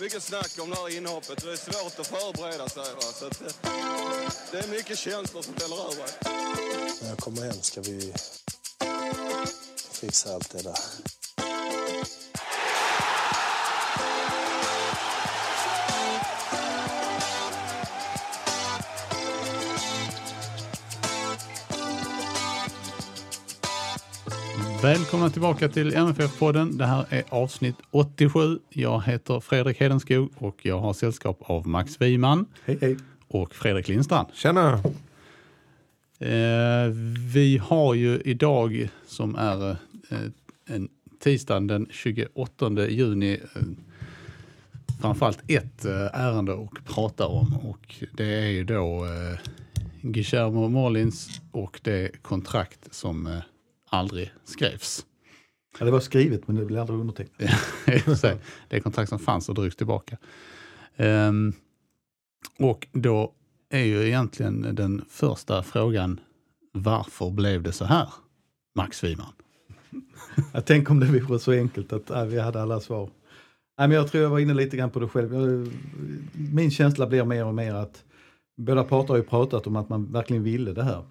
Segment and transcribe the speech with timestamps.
[0.00, 1.44] mycket snack om det här inhoppet.
[1.44, 2.94] Det är svårt att förbereda sig.
[2.94, 3.00] Va?
[3.00, 3.72] Så att, eh,
[4.52, 6.10] det är mycket känslor som väller över.
[7.02, 8.12] När jag kommer hem ska vi
[9.92, 10.78] fixa allt det där.
[24.86, 26.78] Välkomna tillbaka till MFF-podden.
[26.78, 28.58] Det här är avsnitt 87.
[28.68, 32.96] Jag heter Fredrik Hedenskog och jag har sällskap av Max Wiman Hej, hej.
[33.28, 34.28] och Fredrik Lindstrand.
[34.34, 34.72] Tjena!
[36.18, 36.90] Eh,
[37.34, 39.76] vi har ju idag, som är eh,
[40.66, 40.88] en
[41.20, 43.62] tisdagen den 28 juni, eh,
[45.00, 49.38] framförallt ett eh, ärende att prata om och det är ju då eh,
[50.02, 53.38] Guillermo Molins och det kontrakt som eh,
[53.90, 55.06] aldrig skrevs.
[55.78, 57.50] Ja, det var skrivet men det blev aldrig undertecknat.
[58.68, 60.16] Det kontrakt som fanns och drogs tillbaka.
[60.96, 61.52] Ehm,
[62.58, 63.32] och då
[63.70, 66.20] är ju egentligen den första frågan,
[66.72, 68.08] varför blev det så här?
[68.74, 69.32] Max Wiman.
[70.52, 73.10] Jag tänk om det vore så enkelt att äh, vi hade alla svar.
[73.78, 75.70] Nej, men jag tror jag var inne lite grann på det själv.
[76.32, 78.04] Min känsla blir mer och mer att
[78.56, 81.04] båda parter har ju pratat om att man verkligen ville det här.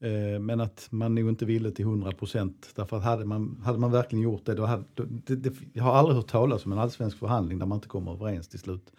[0.00, 2.70] Eh, men att man nog inte ville till 100 procent.
[2.74, 5.84] Därför att hade man, hade man verkligen gjort det, då hade, då, det, det, jag
[5.84, 8.92] har aldrig hört talas om en allsvensk förhandling där man inte kommer överens till slut.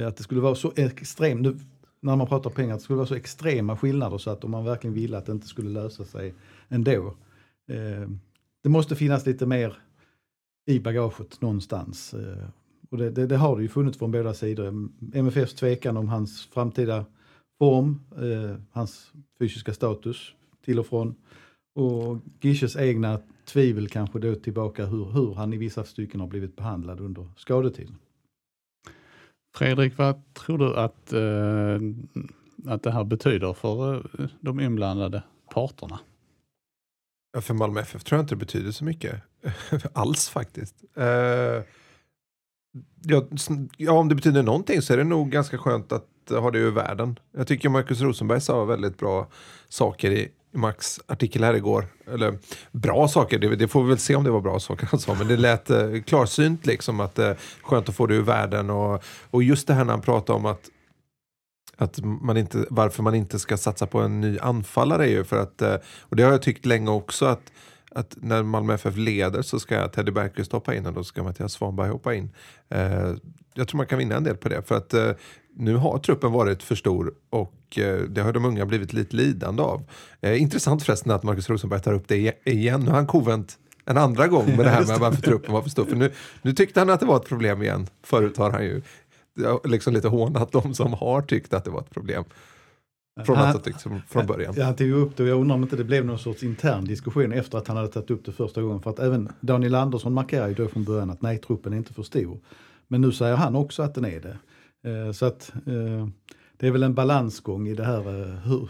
[0.00, 1.58] Eh, att det skulle vara så extremt, nu,
[2.00, 4.64] när man pratar pengar, att det skulle vara så extrema skillnader så att om man
[4.64, 6.34] verkligen ville att det inte skulle lösa sig
[6.68, 7.14] ändå.
[7.68, 8.08] Eh,
[8.62, 9.76] det måste finnas lite mer
[10.66, 12.14] i bagaget någonstans.
[12.14, 12.48] Eh,
[12.90, 14.88] och det, det, det har det ju funnits från båda sidor.
[15.14, 17.04] MFFs tvekan om hans framtida
[17.64, 21.14] form, eh, hans fysiska status till och från.
[21.74, 26.56] Och Gisches egna tvivel kanske då tillbaka hur, hur han i vissa stycken har blivit
[26.56, 27.96] behandlad under skadetiden.
[29.56, 35.22] Fredrik, vad tror du att, eh, att det här betyder för eh, de inblandade
[35.54, 36.00] parterna?
[37.32, 39.22] Ja, För Malmö FF tror jag inte det betyder så mycket.
[39.92, 40.84] Alls faktiskt.
[40.96, 41.62] Eh,
[43.02, 43.28] ja,
[43.76, 46.70] ja, om det betyder någonting så är det nog ganska skönt att ha det ur
[46.70, 47.18] världen.
[47.36, 49.28] Jag tycker Marcus Rosenberg sa väldigt bra
[49.68, 51.86] saker i Max artikel här igår.
[52.12, 52.38] Eller
[52.72, 55.14] bra saker, det, det får vi väl se om det var bra saker han sa.
[55.14, 58.70] Men det lät eh, klarsynt liksom att det är skönt att få det ur världen.
[58.70, 60.70] Och, och just det här när han pratar om att
[61.76, 65.38] att man inte, varför man inte ska satsa på en ny anfallare är ju för
[65.38, 67.52] att, eh, och det har jag tyckt länge också, att,
[67.90, 71.52] att när Malmö FF leder så ska Teddy Bergqvist hoppa in och då ska Mattias
[71.52, 72.30] Svanberg hoppa in.
[72.68, 73.14] Eh,
[73.54, 75.10] jag tror man kan vinna en del på det, för att eh,
[75.56, 79.62] nu har truppen varit för stor och eh, det har de unga blivit lite lidande
[79.62, 79.82] av.
[80.20, 82.80] Eh, intressant förresten att Marcus Rosenberg tar upp det igen.
[82.80, 85.70] Nu har han kovänt en andra gång med det här med varför truppen var för
[85.70, 85.84] stor.
[85.84, 86.12] För nu,
[86.42, 87.86] nu tyckte han att det var ett problem igen.
[88.02, 88.82] Förut har han ju
[89.64, 92.24] liksom lite hånat de som har tyckt att det var ett problem.
[93.26, 94.54] Från att ha tyckt från början.
[94.56, 96.84] Ja, han tog upp det och jag undrar om inte det blev någon sorts intern
[96.84, 98.82] diskussion efter att han hade tagit upp det första gången.
[98.82, 101.94] För att även Daniel Andersson markerar ju då från början att nej, truppen är inte
[101.94, 102.38] för stor.
[102.88, 104.38] Men nu säger han också att den är det.
[104.84, 106.08] Eh, Så att eh,
[106.56, 108.68] det är väl en balansgång i det här, eh, hur,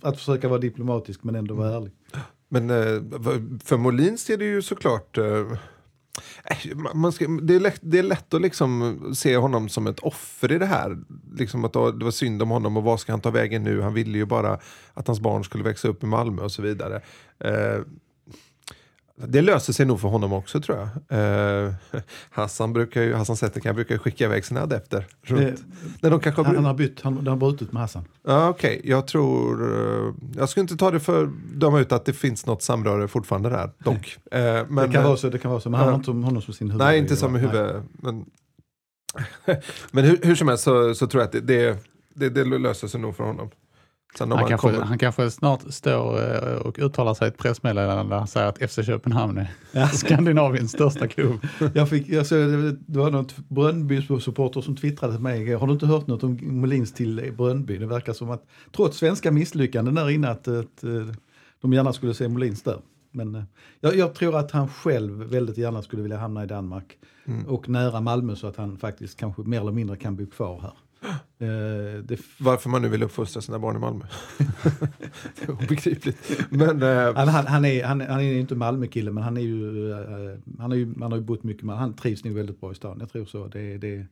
[0.08, 1.92] att försöka vara diplomatisk men ändå vara ärlig.
[2.48, 2.68] Men
[3.64, 5.18] för Molins är det ju såklart...
[5.18, 5.52] eh,
[6.94, 10.52] Man ska, det, är lätt, det är lätt att liksom se honom som ett offer
[10.52, 10.98] i det här.
[11.38, 13.80] Liksom att det var synd om honom och vad ska han ta vägen nu?
[13.80, 14.58] Han ville ju bara
[14.94, 17.00] att hans barn skulle växa upp i Malmö och så vidare.
[19.26, 21.66] Det löser sig nog för honom också tror jag.
[21.66, 21.72] Eh,
[22.30, 25.06] Hassan, brukar ju, Hassan Zetterkan brukar ju skicka iväg sina adepter.
[25.22, 25.64] Runt.
[26.02, 28.04] Eh, de kanske har Han, har bytt, han, har brutit med Hassan.
[28.26, 29.62] Ja, Okej, jag tror...
[29.62, 33.48] eh, jag skulle inte ta det för döma ut att det finns något samröre fortfarande
[33.48, 34.18] där, dock.
[34.30, 36.10] Eh, men, det, kan eh, vara så, det kan vara så, men han har inte
[36.10, 36.78] honom som sin huvud.
[36.78, 37.82] Nej, inte som huvudet.
[37.92, 38.24] Men,
[39.90, 41.78] men hur, hur som helst så, så tror jag att det, det,
[42.14, 43.50] det, det löser sig nog för honom.
[44.18, 48.18] Han kanske, kommer, han kanske snart står eh, och uttalar sig i ett pressmeddelande där
[48.18, 51.46] han säger att FC Köpenhamn är Skandinaviens största klubb.
[51.74, 52.38] Jag, fick, jag såg,
[52.86, 55.54] det var något Brönnby-supporter som twittrade till mig.
[55.54, 57.78] Har du inte hört något om Molins till Brönnby?
[57.78, 60.90] Det verkar som att trots svenska misslyckanden där inne att, att eh,
[61.60, 62.78] de gärna skulle se Molins där.
[63.10, 63.42] Men eh,
[63.80, 67.46] jag, jag tror att han själv väldigt gärna skulle vilja hamna i Danmark Mm.
[67.46, 70.72] och nära Malmö så att han faktiskt kanske mer eller mindre kan bo kvar här.
[71.38, 74.04] Eh, Varför man nu vill uppfostra sina barn i Malmö.
[75.36, 76.46] det är obegripligt.
[76.50, 80.38] Men, eh, han, han, är, han, han är inte Malmö-kille men han är ju, eh,
[80.58, 82.74] han, är ju, han har ju bott mycket med, han trivs nog väldigt bra i
[82.74, 82.96] stan.
[83.00, 83.46] Jag tror så.
[83.46, 84.06] Det, det,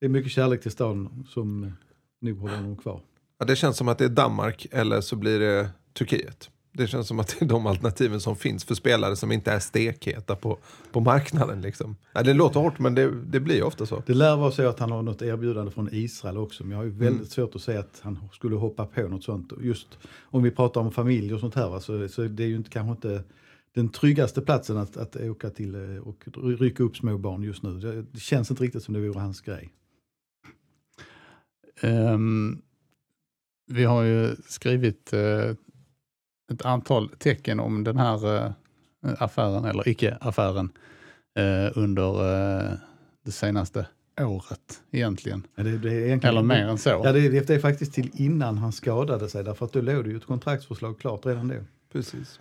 [0.00, 1.72] det är mycket kärlek till stan som
[2.20, 3.00] nog håller honom kvar.
[3.38, 6.50] ja, det känns som att det är Danmark eller så blir det Turkiet.
[6.72, 9.58] Det känns som att det är de alternativen som finns för spelare som inte är
[9.58, 10.58] stekheta på,
[10.92, 11.60] på marknaden.
[11.60, 11.96] Liksom.
[12.12, 14.02] Ja, det låter hårt men det, det blir ofta så.
[14.06, 16.62] Det lär vara så att han har något erbjudande från Israel också.
[16.64, 17.26] Men jag har ju väldigt Mm.
[17.26, 19.52] svårt att säga att han skulle hoppa på något sånt.
[19.60, 22.56] Just om vi pratar om familj och sånt här va, så, så det är ju
[22.56, 23.24] inte, kanske inte
[23.74, 26.24] den tryggaste platsen att, att åka till eh, och
[26.60, 27.78] rycka upp små barn just nu.
[27.80, 29.70] Det, det känns inte riktigt som det vore hans grej.
[31.80, 32.62] Ehm,
[33.66, 35.54] vi har ju skrivit eh,
[36.50, 38.52] ett antal tecken om den här eh,
[39.18, 40.70] affären, eller icke-affären,
[41.38, 42.72] eh, under eh,
[43.24, 43.86] det senaste
[44.20, 45.46] året egentligen.
[45.54, 46.88] Ja, det, det är egentligen, Eller mer än så.
[47.04, 49.44] Ja, det, det är faktiskt till innan han skadade sig.
[49.44, 51.54] Därför att då låg det ju ett kontraktsförslag klart redan då.
[51.92, 52.40] Precis.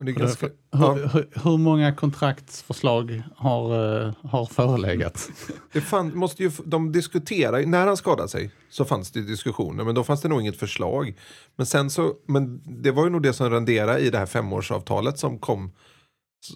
[0.00, 3.64] Är hur, ganska, ja, hur, hur många kontraktsförslag har,
[4.06, 5.30] eh, har förelegat?
[5.72, 9.94] det fan, måste ju, de diskuterar, när han skadade sig så fanns det diskussioner men
[9.94, 11.18] då fanns det nog inget förslag.
[11.56, 15.18] Men, sen så, men det var ju nog det som renderade i det här femårsavtalet
[15.18, 15.72] som kom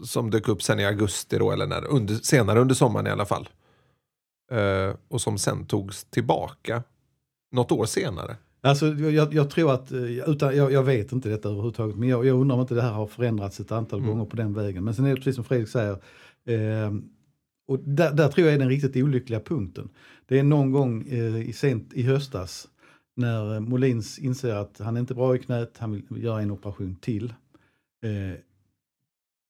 [0.04, 3.26] som dök upp sen i augusti då, eller när, under, senare under sommaren i alla
[3.26, 3.48] fall.
[4.52, 6.82] Eh, och som sen togs tillbaka
[7.52, 8.37] något år senare.
[8.60, 12.26] Alltså, jag, jag tror att, eh, utan, jag, jag vet inte detta överhuvudtaget, men jag,
[12.26, 14.10] jag undrar om inte det här har förändrats ett antal Mm.
[14.10, 14.84] gånger på den vägen.
[14.84, 15.92] Men sen är det precis som Fredrik säger,
[16.44, 16.92] eh,
[17.68, 19.88] och där, där tror jag är den riktigt olyckliga punkten.
[20.26, 22.68] Det är någon gång eh, i, sent i höstas
[23.16, 26.50] när eh, Molins inser att han är inte bra i knät, han vill göra en
[26.50, 27.34] operation till.
[28.04, 28.38] Eh,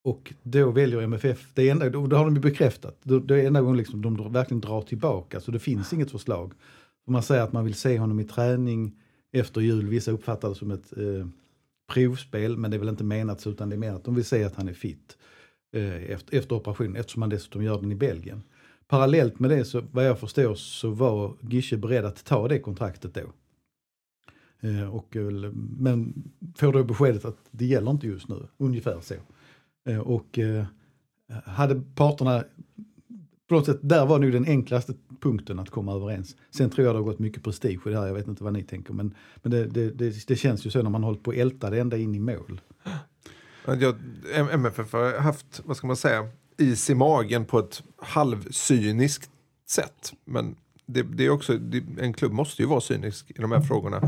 [0.03, 3.41] och då väljer MFF, det är enda, då, då har de ju bekräftat, då, det
[3.41, 6.53] är enda gången liksom de verkligen drar tillbaka, så det finns inget förslag.
[7.07, 8.99] Man säger att man vill se honom i träning
[9.31, 9.87] efter jul.
[9.87, 11.27] Vissa uppfattar det som ett eh,
[11.93, 14.25] provspel, men det är väl inte menat så, utan det är mer att de vill
[14.25, 15.17] se att han är fit
[15.73, 18.43] eh, efter, efter operationen, eftersom han dessutom gör den i Belgien.
[18.87, 23.13] Parallellt med det, så, vad jag förstår, så var Gische beredd att ta det kontraktet
[23.13, 23.33] då.
[24.69, 26.23] Eh, och, eh, men
[26.55, 29.15] får då beskedet att det gäller inte just nu, ungefär så.
[29.85, 30.65] Eh, och eh,
[31.45, 32.43] hade parterna
[33.47, 36.35] på något sätt, där var nog den enklaste punkten att komma överens.
[36.51, 38.53] Sen tror jag det har gått mycket prestige i det här, jag vet inte vad
[38.53, 41.31] ni tänker, men, men det, det, det, det känns ju så när man hållit på
[41.31, 42.61] att älta det ända in i mål.
[43.65, 43.95] Jag,
[44.51, 46.27] MFF har haft, vad ska man säga,
[46.57, 49.29] is i magen på ett halvcyniskt
[49.69, 50.13] sätt.
[50.25, 53.61] Men det, det är också, det, en klubb måste ju vara cynisk i de här
[53.61, 54.01] frågorna.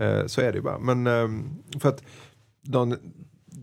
[0.00, 0.78] Eh, så är det ju bara.
[0.78, 1.28] Men eh,
[1.80, 2.02] för att
[2.62, 2.96] de,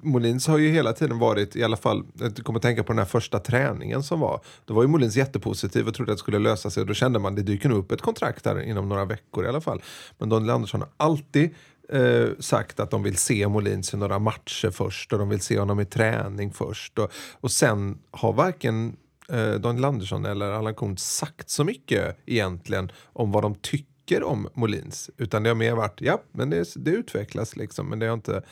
[0.02, 3.00] Molins har ju hela tiden varit, i alla fall, jag kommer att tänka på den
[3.00, 4.42] här första träningen som var.
[4.66, 6.82] Då var ju Molins jättepositiv och trodde att det skulle lösa sig.
[6.82, 9.48] Och då kände man, det dyker nog upp ett kontrakt här inom några veckor i
[9.48, 9.82] alla fall.
[10.18, 11.50] Men Daniel Andersson har alltid
[11.90, 15.60] eh, sagt att de vill se Molins i några matcher först och de vill se
[15.60, 17.00] honom i träning först.
[17.00, 17.12] Och,
[17.42, 18.96] och sen har varken
[19.30, 24.48] eh, Daniel Andersson eller Allan Kuhn sagt så mycket egentligen om vad de tycker om
[24.54, 25.10] Molins.
[25.18, 27.90] Utan det har mer varit, ja, men det, det utvecklas liksom.
[27.90, 28.44] Men det har inte...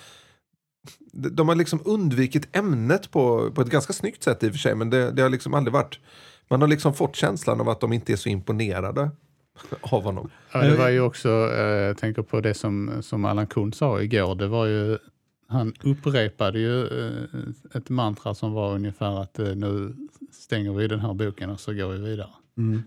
[1.12, 4.76] De har liksom undvikit ämnet på, på ett ganska snyggt sätt i och för sig.
[4.76, 6.00] Men det, det har liksom aldrig varit...
[6.50, 9.12] Man har liksom fått känslan av att de inte är så imponerade
[9.82, 10.30] av honom.
[10.54, 14.02] Ja, det var ju också, eh, jag tänker på det som, som Allan Kuhn sa
[14.02, 14.98] igår, det var ju,
[15.48, 17.14] han upprepade ju eh,
[17.74, 19.96] ett mantra som var ungefär att eh, nu
[20.32, 22.30] stänger vi den här boken och så går vi vidare.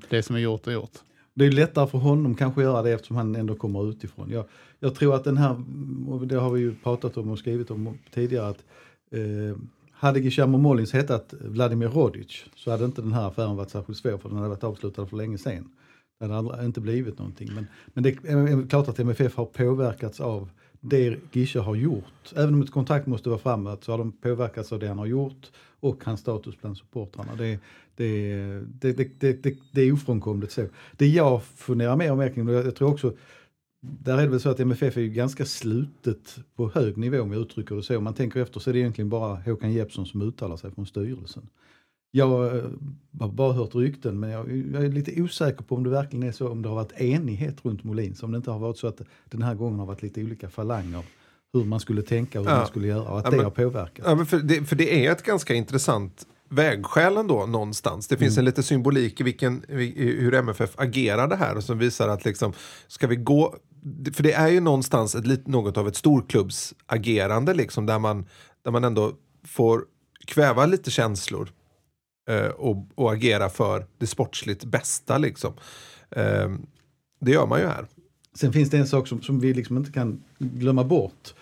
[0.09, 0.99] Det som är gjort är gjort.
[1.35, 4.31] Det är lättare för honom kanske att göra det eftersom han ändå kommer utifrån.
[4.31, 4.45] Jag,
[4.83, 5.63] jag tror att den här,
[6.09, 8.65] och det har vi ju pratat om och skrivit om tidigare, att
[9.11, 9.57] eh,
[9.93, 14.19] hade Guillermo Molins hetat Vladimir Rodic så hade inte den här affären varit särskilt svår
[14.19, 15.69] för den hade varit avslutad för länge sedan.
[16.19, 17.51] Det hade aldrig, inte blivit någonting.
[17.55, 20.49] Men, men det är klart att MFF har påverkats av
[20.81, 22.33] det Gische har gjort.
[22.37, 25.07] Även om ett kontrakt måste vara framåt så har de påverkats av det han har
[25.07, 27.35] gjort och hans status bland supportrarna.
[27.39, 27.59] Det,
[27.97, 28.35] det,
[28.81, 30.67] det, det, det, det, det är ofrånkomligt så.
[30.97, 33.13] Det jag funderar mer och mer kring, jag tror också,
[33.83, 37.33] där är det väl så att MFF är ju ganska slutet på hög nivå om
[37.33, 37.99] jag uttrycker det så.
[37.99, 40.87] Om man tänker efter så är det egentligen bara Håkan Jeppsson som uttalar sig från
[40.87, 41.47] styrelsen.
[42.11, 42.63] Jag eh,
[43.21, 46.33] har bara hört rykten men jag, jag är lite osäker på om det verkligen är
[46.33, 48.23] så, om det har varit enighet runt Molins.
[48.23, 51.05] Om det inte har varit så att den här gången har varit lite olika falanger
[51.53, 52.59] hur man skulle tänka och hur Ja.
[52.59, 54.07] man skulle göra och att Ja, det men- har påverkat.
[54.09, 58.09] Ja, men för, det, för det är ett ganska intressant vägskäl ändå någonstans.
[58.09, 62.09] Det finns en lite symbolik i, vilken, i hur MFF agerade här och som visar
[62.09, 62.53] att liksom,
[62.89, 63.57] ska vi gå...
[64.13, 68.27] För det är ju någonstans ett, något av ett storklubbsagerande liksom, där, man,
[68.63, 69.13] där man ändå
[69.45, 69.85] får
[70.27, 71.51] kväva lite känslor
[72.29, 75.19] eh, och, och agera för det sportsligt bästa.
[75.19, 75.53] Liksom.
[76.11, 76.51] Eh,
[77.21, 77.87] det gör man ju här.
[78.35, 81.35] Sen finns det en sak som, som vi liksom inte kan glömma bort.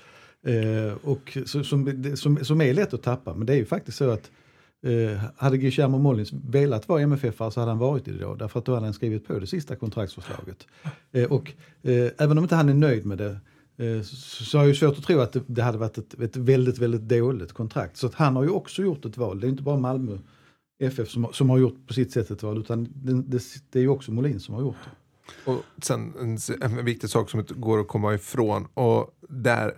[0.47, 3.35] Eh, och som, som, som, som är lätt att tappa.
[3.35, 4.30] Men det är ju faktiskt så att
[4.82, 8.34] eh, hade Guillermo Mollins velat vara MFF så hade han varit det då.
[8.34, 10.66] Därför att då hade han skrivit på det sista kontraktsförslaget.
[11.12, 13.40] Eh, och eh, även om inte han är nöjd med det
[13.87, 16.20] eh, så, så har jag ju svårt att tro att det, det hade varit ett,
[16.20, 17.96] ett väldigt, väldigt dåligt kontrakt.
[17.96, 19.40] Så att han har ju också gjort ett val.
[19.40, 20.18] Det är inte bara Malmö
[20.82, 23.82] FF som, som har gjort på sitt sätt ett val utan det, det, det är
[23.82, 24.90] ju också Molin som har gjort det.
[25.50, 28.68] Och sen en, en viktig sak som inte går att komma ifrån.
[28.75, 29.75] Och där,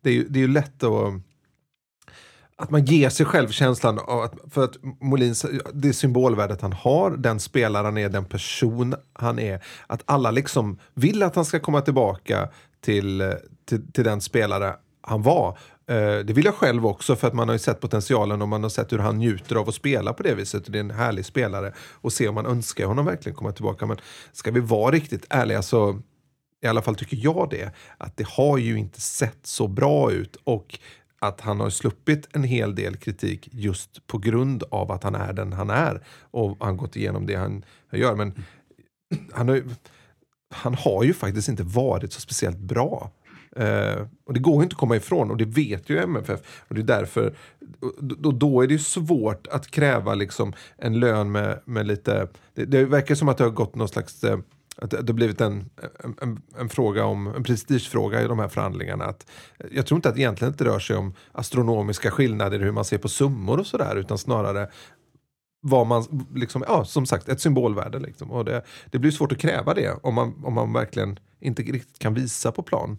[0.00, 1.12] det, är ju, det är ju lätt att
[2.58, 7.10] att man ger sig själv känslan av att, för att Molins, det symbolvärdet han har,
[7.10, 11.60] den spelare han är, den person han är, att alla liksom vill att han ska
[11.60, 12.48] komma tillbaka
[12.80, 13.34] till,
[13.68, 15.58] till, till den spelare han var.
[15.90, 18.62] Eh, det vill jag själv också för att man har ju sett potentialen och man
[18.62, 20.64] har sett hur han njuter av att spela på det viset.
[20.66, 23.86] Det är en härlig spelare och se om man önskar honom verkligen komma tillbaka.
[23.86, 23.96] Men
[24.32, 26.00] ska vi vara riktigt ärliga så
[26.62, 30.36] i alla fall tycker jag det, att det har ju inte sett så bra ut
[30.44, 30.78] och
[31.18, 35.32] att han har sluppit en hel del kritik just på grund av att han är
[35.32, 38.14] den han är och han gått igenom det han gör.
[38.14, 38.44] Men
[39.32, 39.62] han har,
[40.50, 43.10] han har ju faktiskt inte varit så speciellt bra.
[43.60, 46.40] Uh, och det går ju inte att komma ifrån och det vet ju MFF.
[46.68, 47.34] Och det är därför,
[48.00, 52.64] då, då är det ju svårt att kräva liksom en lön med, med lite, det,
[52.64, 54.38] det verkar som att det har gått någon slags uh,
[54.78, 55.70] att det har blivit en,
[56.22, 59.04] en, en, fråga om, en prestigefråga i de här förhandlingarna.
[59.04, 59.30] Att,
[59.70, 62.84] jag tror inte att det egentligen inte rör sig om astronomiska skillnader i hur man
[62.84, 64.68] ser på summor och sådär utan snarare
[65.60, 67.98] vad man, liksom, ja, som sagt, ett symbolvärde.
[67.98, 68.30] Liksom.
[68.30, 71.98] Och det, det blir svårt att kräva det om man, om man verkligen inte riktigt
[71.98, 72.98] kan visa på plan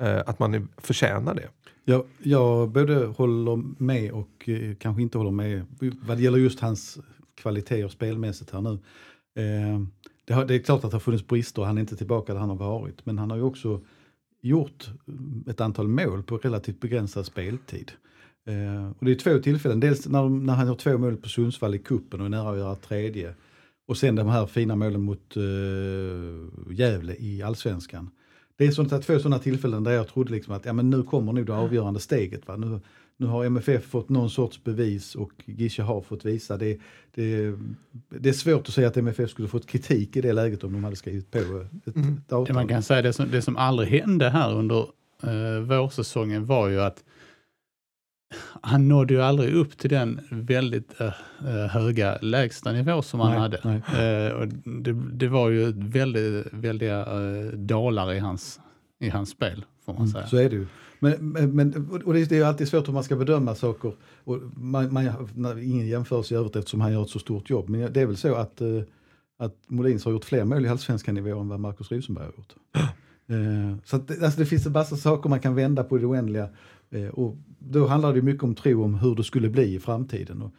[0.00, 1.48] eh, att man förtjänar det.
[1.84, 5.66] Jag, jag både håller med och eh, kanske inte håller med
[6.06, 6.98] vad det gäller just hans
[7.34, 8.78] kvaliteter spelmässigt här nu.
[9.42, 9.80] Eh,
[10.32, 12.40] det, har, det, är klart att det har funnits brister, han är inte tillbaka där
[12.40, 13.06] han har varit.
[13.06, 13.80] Men han har ju också
[14.42, 17.92] gjort mm, ett antal mål på relativt begränsad speltid.
[18.46, 21.74] Eh, och det är två tillfällen, dels när, när han har två mål på Sundsvall
[21.74, 23.34] i kuppen och är nära att göra tredje.
[23.86, 28.10] Och sen de här fina målen mot eh, Gävle i allsvenskan.
[28.56, 31.32] Det är sånt, två sådana tillfällen där jag trodde liksom att ja, men nu kommer
[31.32, 32.48] nog det avgörande steget.
[32.48, 32.56] Va?
[32.56, 32.80] Nu,
[33.22, 36.56] nu har MFF fått någon sorts bevis och Gische har fått visa.
[36.56, 36.78] Det,
[37.14, 37.54] det,
[38.08, 40.84] det är svårt att säga att MFF skulle fått kritik i det läget om de
[40.84, 41.38] hade skrivit på
[41.86, 42.20] ett, mm.
[42.26, 42.54] ett avtal.
[42.54, 44.86] Man kan säga det som, det som aldrig hände här under
[45.22, 47.04] eh, vårsäsongen var ju att
[48.60, 51.08] han nådde ju aldrig upp till den väldigt äh,
[51.70, 53.60] höga lägsta nivå som han nej, hade.
[53.64, 54.26] Nej.
[54.26, 58.60] Äh, och det, det, var ju väldigt, väldiga äh, dalar i hans,
[59.00, 60.26] i hans spel, får man mm, säga.
[60.26, 60.66] Så är det ju.
[61.02, 63.94] Men, men, och det är alltid svårt hur man ska bedöma saker.
[64.24, 67.68] Och man, man, ingen jämförelse i övrigt eftersom han gör ett så stort jobb.
[67.68, 68.82] Men det är väl så att, eh,
[69.38, 72.54] att Molins har gjort fler mål i allsvenskan nivå än vad Marcus Rosenberg har gjort.
[73.26, 76.06] Eh, så att, alltså det finns en massa saker man kan vända på i det
[76.06, 76.48] oändliga.
[76.90, 80.42] Eh, och då handlar det mycket om tro om hur det skulle bli i framtiden.
[80.42, 80.50] Och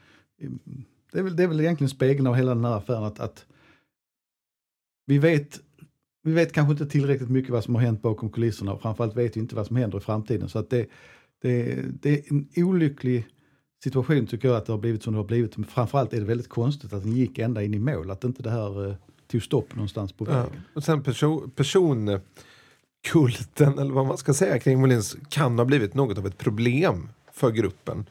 [1.11, 3.45] det, är väl, det är väl egentligen spegeln av hela den här affären att, att
[5.05, 5.59] vi vet
[6.23, 9.37] vi vet kanske inte tillräckligt mycket vad som har hänt bakom kulisserna och framförallt vet
[9.37, 10.49] vi inte vad som händer i framtiden.
[10.49, 10.89] Så att det,
[11.41, 13.27] det, det är en olycklig
[13.83, 15.57] situation tycker jag att det har blivit som det har blivit.
[15.57, 18.43] Men framförallt är det väldigt konstigt att den gick ända in i mål, att inte
[18.43, 18.95] det här eh,
[19.27, 20.49] tog stopp någonstans på vägen.
[20.53, 25.93] Ja, och sen person, personkulten, eller vad man ska säga, kring Molins kan ha blivit
[25.93, 28.05] något av ett problem för gruppen.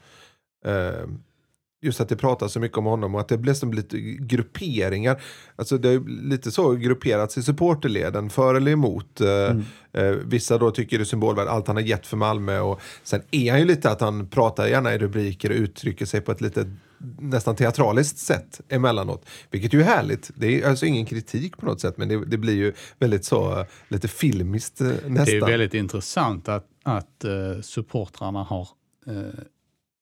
[0.67, 1.09] Uh,
[1.83, 5.21] just att det pratas så mycket om honom och att det blir som lite grupperingar.
[5.55, 9.21] Alltså det har lite så grupperats i supporterleden, för eller emot.
[9.21, 9.63] Eh, mm.
[9.93, 12.59] Eh, vissa då tycker det är symbolvärde, allt han har gett för Malmö.
[12.59, 16.21] Och sen är han ju lite att han pratar gärna i rubriker och uttrycker sig
[16.21, 16.71] på ett lite
[17.19, 19.25] nästan teatraliskt sätt emellanåt.
[19.51, 20.31] Vilket ju är härligt.
[20.35, 23.65] Det är alltså ingen kritik på något sätt, men det, det blir ju väldigt så,
[23.87, 25.17] lite filmiskt nästan.
[25.17, 28.67] Eh, det är väldigt intressant att, att uh, supportrarna har
[29.07, 29.23] uh,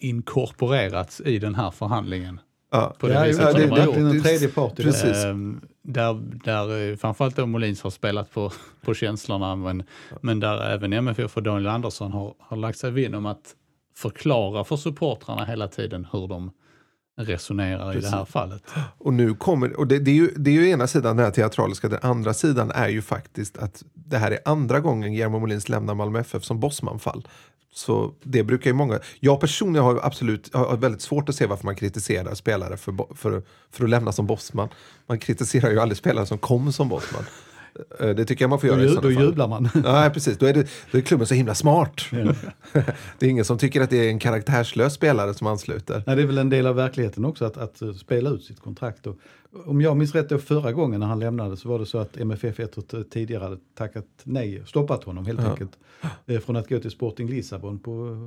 [0.02, 2.40] inkorporerats i den här förhandlingen.
[2.72, 5.26] Ja, på det, ja, viset ja, det, det, det är en tredje part det.
[5.26, 9.84] Ehm, där, där framförallt då Molins har spelat på, på känslorna, men,
[10.22, 13.56] men där även MFF och Daniel Andersson har, har lagt sig vinn om att
[13.96, 16.52] förklara för supportrarna hela tiden hur de
[17.18, 18.08] resonerar Precis.
[18.08, 18.64] i det här fallet.
[18.98, 21.32] Och nu kommer, och det, det, är ju, det är ju ena sidan det här
[21.32, 25.70] teatraliska, den andra sidan är ju faktiskt att det här är andra gången Guillermo Molins
[25.70, 27.28] lämnar Malmö FF som bossmanfall.
[27.74, 29.00] Så det brukar ju många...
[29.20, 33.42] Jag personligen har absolut har väldigt svårt att se varför man kritiserar spelare för, för,
[33.72, 34.70] för att lämna som bossman.
[35.08, 37.24] Man kritiserar ju aldrig spelare som kom som bossman.
[38.00, 39.24] Eh, Det tycker jag man får Då, göra i ju, sådana då fall.
[39.24, 39.70] jublar man.
[39.84, 40.38] Nej, precis.
[40.38, 42.02] Då är, det, då är klubben så himla smart.
[43.20, 46.04] det är ingen som tycker att det är en karaktärslös spelare som ansluter.
[46.08, 49.08] Nej, det är väl en del av verkligheten också att, att spela ut sitt kontrakt.
[49.08, 49.18] Och,
[49.66, 52.18] om jag minns rätt då förra gången när han lämnade så var det så att
[52.18, 52.78] MFF ett
[53.12, 55.50] tidigare hade tackat nej, stoppat honom helt Ja.
[55.50, 55.78] enkelt.
[56.26, 58.18] Eh, från att gå till Sporting Lissabon på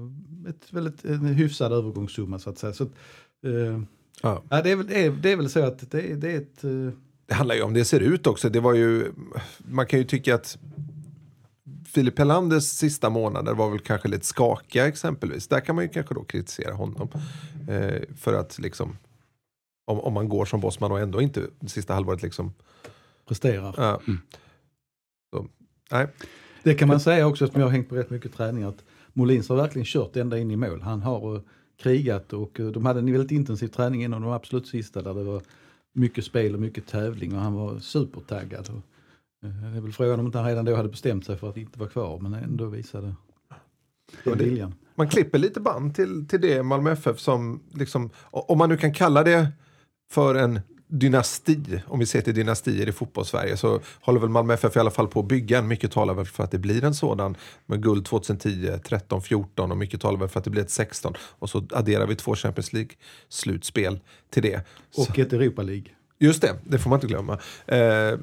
[0.49, 2.73] ett väldigt, en hyfsad övergångssumma så att säga.
[2.73, 3.81] Så eh,
[4.23, 4.43] Ja.
[4.51, 6.37] ja, det, är väl, det, är, det är väl så att det, är- det är
[6.37, 6.65] ett...
[6.65, 6.71] eh,
[7.27, 8.49] Det handlar ju om det ser ut också.
[8.49, 9.13] Det var ju,
[9.59, 10.59] man kan ju tycka att
[11.87, 15.49] Filip Helanders sista månader var väl kanske lite skakiga exempelvis.
[15.49, 17.09] Där kan man ju kanske då kritisera honom.
[17.69, 18.97] Eh, för att liksom,
[19.85, 22.53] om, om man går som bossman och ändå inte det sista halvåret liksom.
[23.29, 23.75] presterar.
[23.77, 24.01] Ja.
[25.35, 25.47] Så,
[25.91, 26.09] nej.
[26.63, 29.49] Det kan man säga också eftersom jag har hängt på rätt mycket träning att Molins
[29.49, 30.83] har verkligen kört ända in i mål.
[30.83, 31.43] Han har eh,
[31.83, 35.23] krigat och eh, de hade en väldigt intensiv träning innan de absolut sista där det
[35.23, 35.43] var
[35.93, 38.71] mycket spel och mycket tävling och han var supertaggad.
[38.71, 41.49] Och, eh, det är väl frågan om inte han redan då hade bestämt sig för
[41.49, 43.15] att inte vara kvar men ändå visade
[44.25, 44.75] den viljan.
[44.95, 48.95] Man klipper lite band till, till det Malmö FF som, liksom, om man nu kan
[48.95, 49.53] kalla det
[50.11, 54.77] för en dynasti, om vi ser till dynastier i fotbollssverige, så håller väl Malmö FF
[54.77, 55.69] i alla fall på att bygga en.
[55.69, 59.77] Mycket talar väl för att det blir en sådan med guld 2010, 13, 14 och
[59.79, 61.15] mycket talar väl för att det blir ett 16.
[61.19, 64.67] Och så adderar vi två Champions League-slutspel till det.
[64.91, 65.87] Så- Och ett Europa League.
[66.19, 67.39] Just det, det får man inte glömma.
[67.67, 68.19] Eh,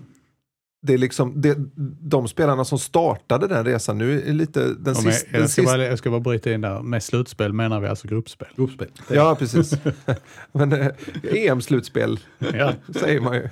[0.84, 1.58] det är liksom det,
[2.02, 5.38] de spelarna som startade den resan nu är lite den Ja, sista...
[5.38, 6.82] jag, ska bara, jag ska bara bryta in där.
[6.82, 8.48] Med slutspel menar vi alltså gruppspel.
[8.56, 8.88] Gruppspel.
[9.10, 9.74] ja, precis.
[10.52, 10.88] Men eh,
[11.24, 12.20] EM-slutspel
[12.54, 12.74] Ja.
[12.96, 13.50] säger man ju.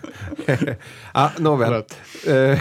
[1.13, 1.83] ja, nåväl.
[2.27, 2.59] Eh,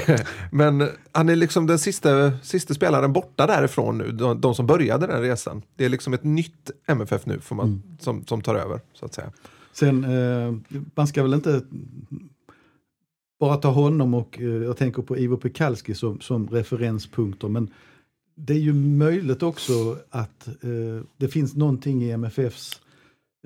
[0.50, 5.06] men han är liksom den sista, sista spelaren borta därifrån nu, de, de som började
[5.06, 5.62] den resan.
[5.76, 9.14] Det är liksom ett nytt MFF nu får man, som, som tar över, så att
[9.14, 9.32] säga.
[9.72, 10.54] Sen, eh,
[10.94, 11.60] man ska väl inte
[13.38, 17.48] bara ta honom och eh, jag tänker på Ivo Pekalski som, som referenspunkter.
[17.48, 17.70] Men
[18.34, 22.80] det är ju möjligt också att eh, det finns någonting i MFFs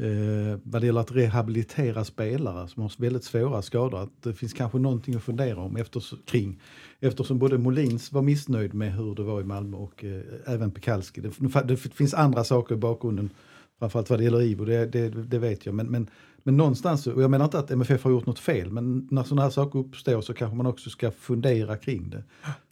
[0.00, 4.02] eh, vad det gäller att rehabilitera spelare som har väldigt svåra skador.
[4.02, 6.61] Att det finns kanske någonting att fundera om efters, kring.
[7.00, 11.20] Eftersom både Molins var missnöjd med hur det var i Malmö och eh, även Pekalski.
[11.20, 13.30] Det, det finns andra saker i bakgrunden.
[13.78, 15.74] Framförallt vad det gäller Ivo, det, det, det vet jag.
[15.74, 16.11] Men, men,
[16.42, 19.42] men någonstans, och jag menar inte att MFF har gjort något fel, men när sådana
[19.42, 22.24] här saker uppstår så kanske man också ska fundera kring det.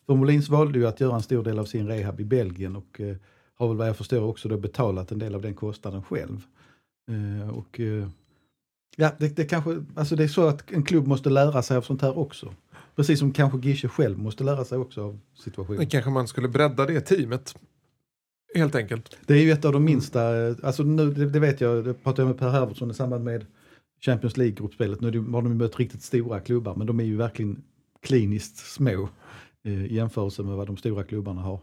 [0.06, 3.00] För Molins valde ju att göra en stor del av sin rehab i Belgien och
[3.00, 3.16] eh,
[3.54, 6.42] har väl vad jag förstår också då betalat en del av den kostnaden själv.
[7.10, 8.08] Eh, och eh,
[8.96, 11.82] ja, det, det kanske, alltså det är så att en klubb måste lära sig av
[11.82, 12.54] sånt här också.
[12.96, 15.78] Precis som kanske Gische själv måste lära sig också av situationen.
[15.78, 17.54] Men kanske man skulle bredda det teamet.
[18.54, 19.16] Helt enkelt.
[19.26, 21.94] Det är ju ett av de minsta, eh, alltså nu, det, det vet jag, det
[21.94, 23.46] pratade jag med Per Herbertsson i samband med
[24.00, 25.00] Champions League-gruppspelet.
[25.00, 27.62] Nu har de mött riktigt stora klubbar men de är ju verkligen
[28.00, 29.08] kliniskt små
[29.62, 31.60] eh, i jämförelse med vad de stora klubbarna har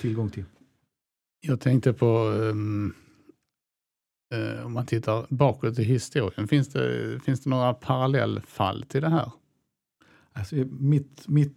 [0.00, 0.44] tillgång till.
[1.40, 2.94] Jag tänkte på, ehm,
[4.34, 9.08] eh, om man tittar bakåt i historien, finns det, finns det några parallellfall till det
[9.08, 9.30] här?
[10.32, 11.56] Alltså, mitt, mitt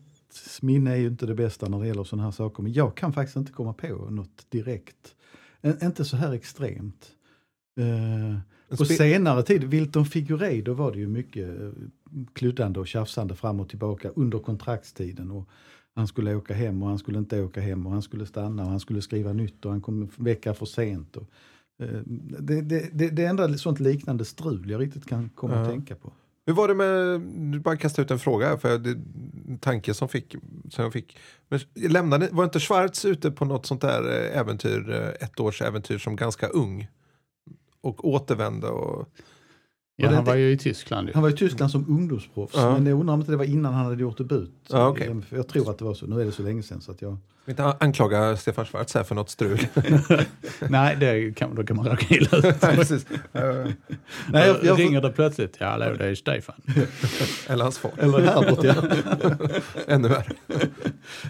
[0.61, 3.13] minne är ju inte det bästa när det gäller sådana här saker men jag kan
[3.13, 5.15] faktiskt inte komma på något direkt.
[5.61, 7.11] En, inte så här extremt.
[7.79, 8.39] Eh,
[8.77, 11.69] på senare tid, Wilton Figueiredo var det ju mycket eh,
[12.34, 15.32] kluddande och tjafsande fram och tillbaka under kontraktstiden.
[15.32, 15.49] Och
[15.95, 18.69] han skulle åka hem och han skulle inte åka hem och han skulle stanna och
[18.69, 21.17] han skulle skriva nytt och han kom en vecka för sent.
[21.17, 21.29] Och,
[21.84, 21.99] eh,
[22.39, 25.62] det, det, det, det är enda sånt liknande strul jag riktigt kan komma Ja.
[25.62, 26.13] att tänka på.
[26.45, 28.89] Hur var det med, du bara kasta ut en fråga här, för det
[29.47, 30.36] en tanke som, fick,
[30.69, 31.17] som jag fick.
[31.49, 35.62] Men lämnade, var inte Schwarz ute på något sånt där eh, äventyr, eh, ett års
[35.62, 36.88] äventyr som ganska ung?
[37.81, 39.07] Och återvände och...
[40.01, 41.07] Ja, han inte- var ju i Tyskland.
[41.07, 41.13] Ju.
[41.13, 42.73] Han var i Tyskland som ungdomsproffs, Ja.
[42.73, 44.51] men jag undrar om inte det var innan han hade gjort debut.
[44.69, 45.15] Ja, okej.
[45.29, 47.12] Jag tror att det var så, nu är det så länge sedan så att jag...
[47.45, 49.59] Jag vill inte anklaga Stefan Schwarz här för något strul.
[50.69, 52.43] Nej, det kan, då kan man råka illa ut.
[52.62, 53.05] Nej, precis.
[53.31, 56.55] Nej, jag, jag, Ringer det plötsligt, ja hallå det är Stefan.
[57.47, 57.91] Eller hans far.
[57.97, 58.73] eller Herbert ja.
[59.88, 60.33] Ännu värre.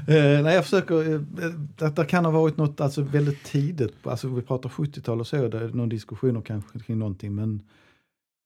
[0.08, 4.28] Eh, nej, jag försöker, eh, att det kan ha varit något alltså, väldigt tidigt, alltså
[4.28, 7.62] vi pratar 70-tal och så, det är någon diskussioner kanske kring någonting, men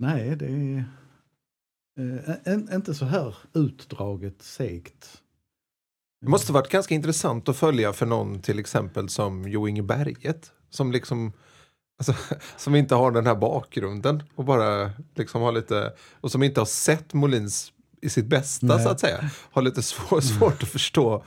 [0.03, 0.85] nej, det är
[2.45, 5.21] eh, inte så här utdraget, segt.
[6.21, 10.51] Det måste varit ganska intressant att följa för någon till exempel som Jo Inge Berget.
[10.69, 11.33] Som liksom
[11.97, 16.61] alltså, som inte har den här bakgrunden och bara liksom har lite och som inte
[16.61, 18.83] har sett Molins i sitt bästa Nej.
[18.83, 19.29] så att säga.
[19.51, 21.23] Har lite svår, svårt att förstå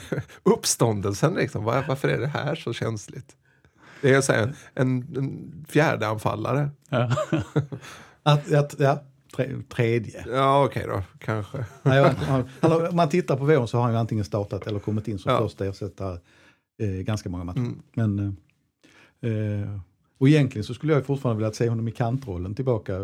[0.42, 1.64] uppståndelsen liksom.
[1.64, 3.36] Var, varför är det här så känsligt?
[4.00, 6.70] Det är så här, en, en fjärde anfallare.
[6.88, 7.16] Ja.
[8.22, 9.02] Att, att, ja,
[9.36, 10.24] tre, tredje.
[10.28, 11.66] Ja, okej då, kanske.
[11.82, 14.78] Nej, han, han, om man tittar på våren så har han ju antingen startat eller
[14.78, 15.38] kommit in som Ja.
[15.38, 16.18] första ersättare
[16.82, 17.58] eh, ganska många matcher.
[17.58, 17.82] Mm.
[17.94, 18.18] Men,
[19.20, 19.80] eh, eh,
[20.18, 22.98] och egentligen så skulle jag fortfarande vilja se honom i kantrollen tillbaka.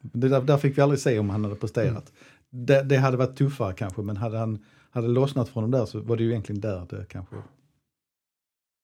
[0.00, 2.12] Det där, där fick vi aldrig se om han hade presterat.
[2.50, 6.00] Det, det hade varit tuffare kanske, men hade han hade lossnat från dem där så
[6.00, 7.36] var det ju egentligen där det kanske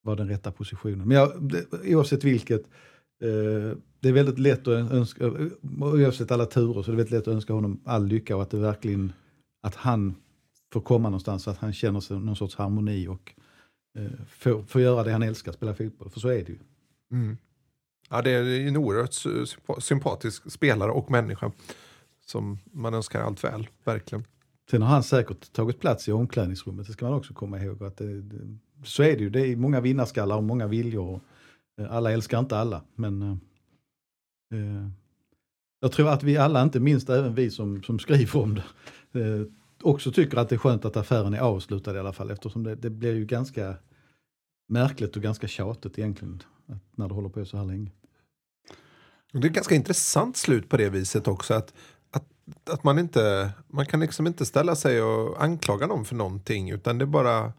[0.03, 1.09] var den rätta positionen.
[1.09, 2.63] Men jag, det, oavsett vilket,
[4.01, 5.33] det är väldigt lätt att önska,
[5.81, 8.51] oavsett alla turer så är det väldigt lätt att önska honom all lycka och att
[8.51, 9.13] det verkligen,
[9.63, 10.15] att han
[10.73, 13.33] får komma någonstans så att han känner sig någon sorts harmoni och
[13.99, 16.11] eh, får, får göra det han älskar, spela fotboll.
[16.11, 16.59] För så är det ju.
[17.13, 17.37] Mm.
[18.11, 21.53] Ja, det är en oerhört sy- sympa- sympatisk spelare och människa
[22.27, 24.25] som man önskar allt väl, verkligen.
[24.71, 27.83] Sen har han säkert tagit plats i omklädningsrummet, det ska man också komma ihåg.
[27.83, 31.05] Att det, det, så är det ju, det är många vinnarskallar och många viljor.
[31.05, 31.21] Och, eh,
[31.81, 34.89] Eh, alla älskar inte alla, men eh, eh,
[35.81, 39.47] jag tror att vi alla, inte minst även vi som, som skriver om det, eh,
[39.83, 42.75] också tycker att det är skönt att affären är avslutad i alla fall eftersom det,
[42.75, 43.77] det blir ju ganska
[44.69, 47.91] märkligt och ganska tjatigt egentligen att, när det håller på så här länge.
[49.33, 51.55] Det är ett ganska intressant slut på det viset också.
[51.55, 51.75] Att,
[52.11, 52.25] att,
[52.71, 56.71] att man inte, man kan liksom inte ställa sig och anklaga någon för någonting.
[56.71, 57.53] Utan det bara,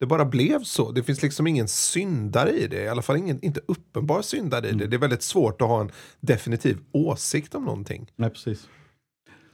[0.00, 0.92] det bara blev så.
[0.92, 2.82] Det finns liksom ingen syndare i det.
[2.82, 4.86] I alla fall ingen, inte uppenbar syndare i det.
[4.86, 8.10] Det är väldigt svårt att ha en definitiv åsikt om någonting.
[8.16, 8.68] Nej, precis.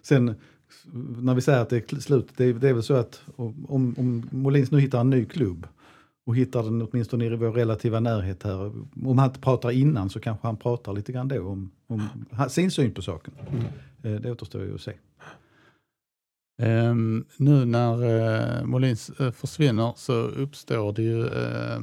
[0.03, 0.35] Sen
[1.17, 3.95] när vi säger att det är slut, det är, det är väl så att om,
[3.99, 5.67] om Molins nu hittar en ny klubb
[6.27, 8.73] och hittar den åtminstone i vår relativa närhet här.
[9.05, 12.09] Om han inte pratar innan så kanske han pratar lite grann då om, om
[12.49, 13.35] sin syn på saken.
[14.03, 14.93] Eh, Det återstår ju att se.
[16.57, 21.81] Um, nu när uh, Molins uh, försvinner så uppstår det ju uh,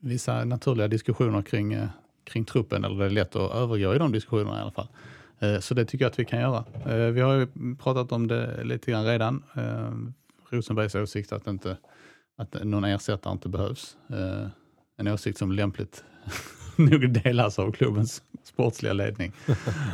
[0.00, 1.78] vissa naturliga diskussioner kring,
[2.24, 4.88] kring truppen, eller det är lätt att övergå i de diskussionerna i alla fall.
[5.60, 6.64] Så det tycker jag att vi kan göra.
[7.10, 9.42] Vi har ju pratat om det lite grann redan.
[9.56, 10.10] Uh,
[10.50, 11.76] Rosenbergs åsikt att, inte,
[12.36, 13.96] att någon ersättare inte behövs.
[14.98, 16.04] En åsikt som lämpligt
[16.76, 19.32] nog delas av klubbens sportsliga ledning.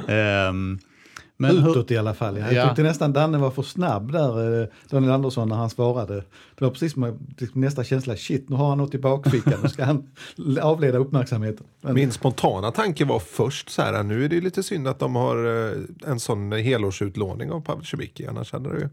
[0.09, 0.79] um,
[1.43, 2.39] men hur- Utåt i alla fall.
[2.39, 2.69] Jag Ja.
[2.69, 6.15] tyckte nästan Danne var för snabb där, eh, Daniel Andersson, när han svarade.
[6.59, 7.19] Det var precis som
[7.53, 10.07] nästa känsla, shit nu har han något i bakfickan, nu ska han
[10.63, 11.67] avleda uppmärksamheten.
[11.81, 15.17] Men, Min spontana tanke var först så här, nu är det lite synd att de
[15.17, 18.27] har eh, en sån helårsutlåning av Pavel Cibicki.
[18.27, 18.89] Annars hade det ju,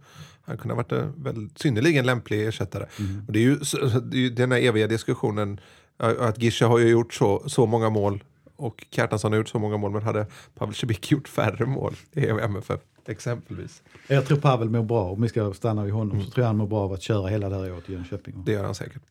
[0.45, 2.83] han kunde ha varit en väldigt, synnerligen lämplig ersättare.
[3.27, 3.55] Och det är ju
[4.03, 5.59] det är ju den här eviga diskussionen,
[6.03, 8.23] eh, att Gische har ju gjort så, så många mål
[8.59, 12.27] och Kjartansson har gjort så många mål, men hade Pavel Cibicki gjort färre mål i
[12.27, 13.83] MFF exempelvis?
[14.07, 16.57] Jag tror Pavel mår bra, om vi ska stanna vid honom, så tror jag han
[16.57, 18.43] mår bra av att köra hela det här året i Jönköping.
[18.45, 19.01] Det gör han säkert.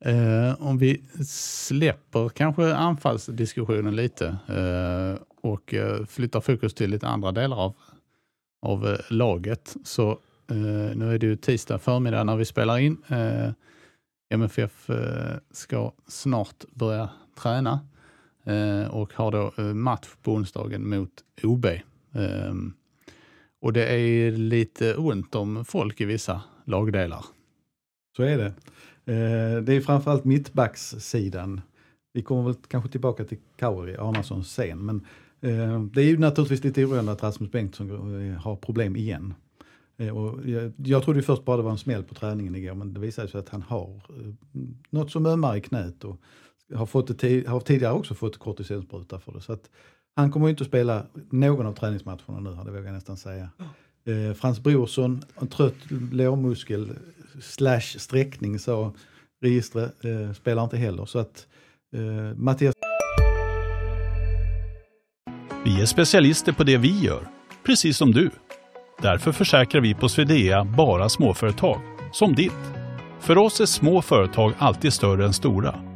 [0.00, 7.32] Eh, om vi släpper kanske anfallsdiskussionen lite eh, och eh, flyttar fokus till lite andra
[7.32, 7.74] delar av,
[8.62, 9.76] av eh, laget.
[9.84, 10.10] Så
[10.50, 12.96] eh, nu är det ju tisdag förmiddag när vi spelar in.
[14.30, 14.90] MFF
[15.50, 17.80] ska snart börja träna
[18.44, 21.10] eh, och har då eh, match på onsdagen mot
[21.42, 21.66] OB.
[21.66, 22.54] Eh,
[23.60, 27.24] och det är lite ont om folk i vissa lagdelar.
[28.16, 28.46] Så är det.
[29.12, 31.60] Eh, det är framförallt mittbackssidan.
[32.12, 35.06] Vi kommer väl kanske tillbaka till Kauri Arnason sen, men
[35.40, 39.34] eh, det är ju naturligtvis lite oroande att Rasmus Bengtsson eh, har problem igen.
[39.96, 42.74] Eh, och jag, jag trodde ju först bara det var en smäll på träningen igår,
[42.74, 44.32] men det visade sig att han har eh,
[44.90, 46.20] något som ömmar i knät och
[46.74, 49.40] har, fått det har tidigare också fått kortisonspruta för det.
[49.40, 49.70] Så att
[50.16, 53.48] han kommer ju inte att spela någon av träningsmatcherna nu, det vågar jag nästan säga.
[54.06, 55.74] Eh, Frans Brorsson, en trött
[56.12, 56.90] lårmuskel
[57.42, 58.92] slash sträckning sa
[59.42, 61.04] registret, eh, spelar inte heller.
[61.04, 61.46] Så att
[61.94, 62.74] eh, Mattias
[65.64, 67.28] Vi är specialister på det vi gör,
[67.66, 68.30] precis som du.
[69.02, 71.80] Därför försäkrar vi på Swedea bara småföretag,
[72.12, 72.52] som ditt.
[73.20, 75.95] För oss är små företag alltid större än stora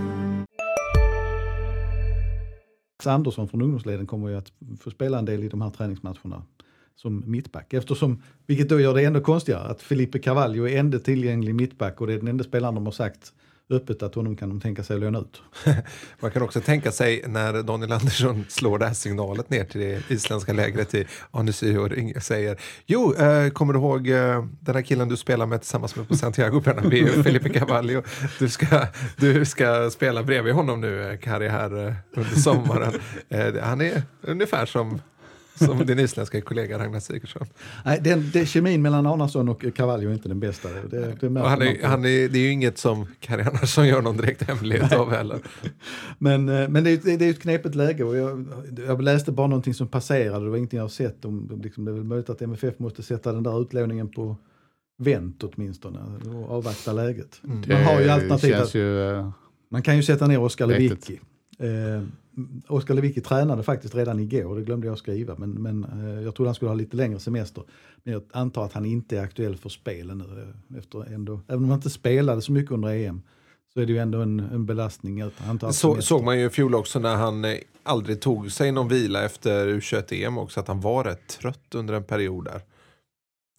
[3.07, 6.43] Andersson från ungdomsleden kommer ju att få spela en del i de här träningsmatcherna
[6.95, 7.73] som mittback.
[7.73, 12.07] Eftersom, vilket då gör det ännu konstigare, att Felipe Carvalho är enda tillgänglig mittback och
[12.07, 13.33] det är den enda spelaren de har sagt
[13.71, 15.41] öppet att honom kan de tänka sig att låna ut.
[16.19, 20.11] Man kan också tänka sig när Daniel Andersson slår det här signalet ner till det
[20.11, 21.89] isländska lägret i Annecy och
[22.23, 26.07] säger Jo, eh, kommer du ihåg eh, den här killen du spelar med tillsammans med
[26.07, 28.03] på Santiago Bernabéu, Felipe Cavallo?
[28.39, 32.93] Du ska, du ska spela bredvid honom nu, eh, Kari, här eh, under sommaren.
[33.29, 35.01] Eh, han är ungefär som,
[35.55, 37.47] som din isländska kollega Ragnar Sigurdsson.
[37.85, 40.69] Nej, den, det, kemin mellan Arnason och Cavallo är inte den bästa.
[40.89, 44.17] Det, det han är, han är, det är ju inget som Kari Andersson gör någon
[44.17, 45.39] direkt hemlighet av heller.
[46.17, 48.45] Men, eh, men det, är, ju- det är ju ett knepigt läge och jag,
[48.87, 51.25] jag läste bara någonting som passerade, det var ingenting jag har sett.
[51.25, 54.35] Om, liksom, det är väl möjligt att MFF måste sätta den där utlåningen på
[54.97, 55.99] vänt åtminstone
[56.35, 57.39] och avvakta läget.
[57.41, 59.29] Man har ju alternativ ju, eh,
[59.69, 60.67] man kan ju sätta ner Oskar.
[60.67, 61.19] Lewicki.
[61.61, 62.03] Eh,
[62.67, 66.49] Oskar Lewicki tränade faktiskt redan igår, det glömde jag skriva, men, men eh, jag trodde
[66.49, 67.63] han skulle ha lite längre semester.
[68.03, 70.41] Men jag antar att han inte är aktuell för spelen nu.
[70.71, 73.21] eh, Efter ändå, även om han inte spelade så mycket under EM
[73.73, 76.45] så är det ju ändå en, en belastning att han tar Så, såg man ju
[76.45, 80.67] i fjol också när han eh, aldrig tog sig någon vila efter U21-EM också, att
[80.67, 82.61] han var rätt trött under en period där.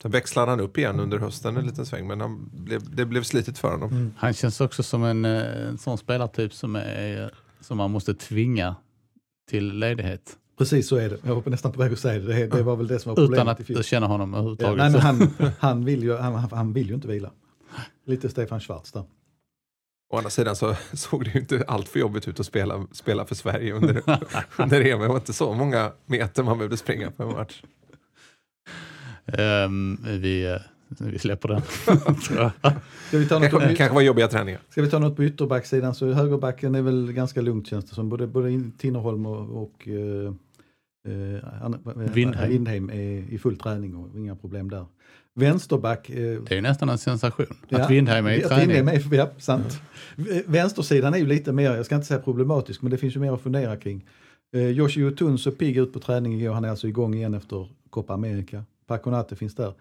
[0.02, 3.22] Sen växlade han upp igen under hösten en liten sväng, men han blev, det blev
[3.22, 3.90] slitigt för honom.
[3.90, 4.14] Mm.
[4.18, 7.30] han känns också som en, eh, en sån spelartyp som, är,
[7.62, 8.76] som man måste tvinga
[9.50, 10.36] till ledighet.
[10.58, 11.18] Precis så är det.
[11.22, 12.34] Jag var nästan på väg att säga det.
[12.34, 14.78] Det, det var väl det som var problemet Utan i att känna honom Ja, överhuvudtaget.
[14.78, 17.30] nej, men han, han, vill ju, han, han vill ju inte vila.
[18.06, 19.04] Lite Stefan Schwarz där.
[20.12, 23.24] Å andra sidan så såg det ju inte allt för jobbigt ut att spela, spela
[23.24, 24.02] för Sverige under,
[24.58, 25.00] under EM.
[25.00, 27.62] Det var inte så många meter man behövde springa på en match.
[29.26, 30.56] Ehm, vi, eh,
[31.00, 31.62] vi släpper den.
[33.08, 34.60] Ska vi ta något, Kanske, på, kanske var jobbiga träningar.
[34.68, 38.08] ska vi ta något på ytterbacksidan så högerbacken är väl ganska lugnt känns det som.
[38.08, 40.32] Både, både Tinnerholm och, och eh,
[41.62, 42.50] Anna- eh, Windheim.
[42.50, 44.86] Windheim är i full träning och inga problem där.
[45.34, 48.68] Vänsterback, eh, Det är ju nästan en sensation Ja, att Windheim är i att träning.
[48.76, 49.80] Windheim är, ja, sant.
[50.16, 53.20] V- Vänstersidan är ju lite mer, jag ska inte säga problematisk, men det finns ju
[53.20, 54.04] mer att fundera kring.
[54.54, 57.68] Eh, Yoshi Otun så pigg ut på träning igår, han är alltså igång igen efter
[57.90, 58.64] Copa America.
[58.86, 59.72] Paconate finns där.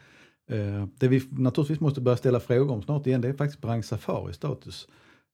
[0.52, 3.84] Eh, det vi naturligtvis måste börja ställa frågor om snart igen, det är faktiskt Brang
[3.84, 4.88] Safari status.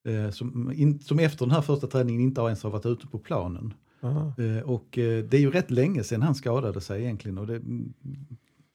[0.08, 3.08] Eh, som, in, som efter den här första träningen inte har ens har varit ute
[3.08, 3.74] på planen.
[4.02, 7.38] Eh, och eh, det är ju rätt länge sedan han skadade sig egentligen.
[7.38, 7.60] Och det,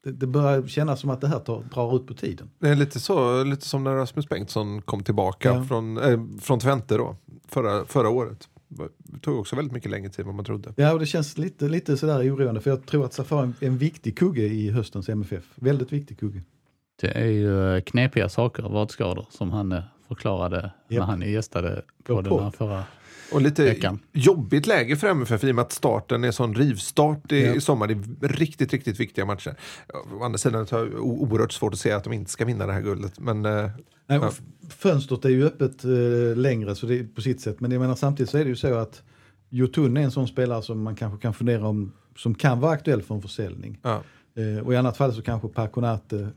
[0.05, 2.51] det, det börjar kännas som att det här tar, drar ut på tiden.
[2.59, 5.65] Det är lite, så, lite som när Rasmus Bengtsson kom tillbaka Ja.
[5.65, 7.17] från, eh, från Twente då,
[7.49, 8.49] förra, förra året.
[8.99, 10.75] Det tog också väldigt mycket längre tid än vad man trodde.
[10.77, 13.79] Ja, och det känns lite, lite sådär oroande för jag tror att Safari är en
[13.79, 15.45] viktig kugge i höstens MFF.
[15.55, 16.43] Väldigt viktig kugge.
[17.01, 19.83] Det är ju knepiga saker, vadskador, som han eh,
[20.15, 22.85] förklarade när han gästade På på den förra.
[23.33, 23.99] Och lite Veckan.
[24.13, 27.55] jobbigt läge för MFF i och med att starten är sån rivstart i, Ja.
[27.55, 27.87] i sommar.
[27.87, 29.55] Det är riktigt, riktigt viktiga matcher.
[30.21, 32.73] Å andra sidan jag o- oerhört svårt att se att de inte ska vinna det
[32.73, 33.21] här guldet.
[33.21, 33.71] Men eh,
[34.07, 34.31] Nej, Ja.
[34.71, 37.61] Fönstret är ju öppet eh, längre så det är på sitt sätt.
[37.61, 39.03] Men jag menar samtidigt så är det ju så att
[39.51, 43.03] Jotun är en sån spelare som man kanske kan fundera om, som kan vara aktuell
[43.03, 43.79] för en försäljning.
[43.83, 44.03] ja.
[44.37, 46.29] Eh, och i annat fall så kanske Paconate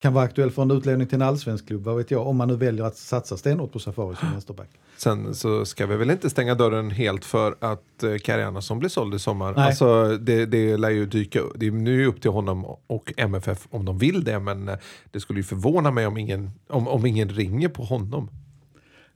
[0.00, 2.48] kan vara aktuell för en utlåning till en allsvensk klubb, vad vet jag, om man
[2.48, 4.68] nu väljer att satsa stenhårt på Safari som vänsterback.
[4.96, 8.88] Sen så ska vi väl inte stänga dörren helt för att eh, Kari Andersson blir
[8.88, 9.54] såld i sommar.
[9.56, 9.66] Nej.
[9.66, 11.52] Alltså, det, det lär ju dyka upp.
[11.56, 14.38] Det är nu upp till honom och MFF om de vill det.
[14.40, 14.76] Men eh,
[15.10, 18.30] det skulle ju förvåna mig om ingen, om, om ingen ringer på honom.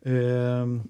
[0.04, 0.82] Ehm,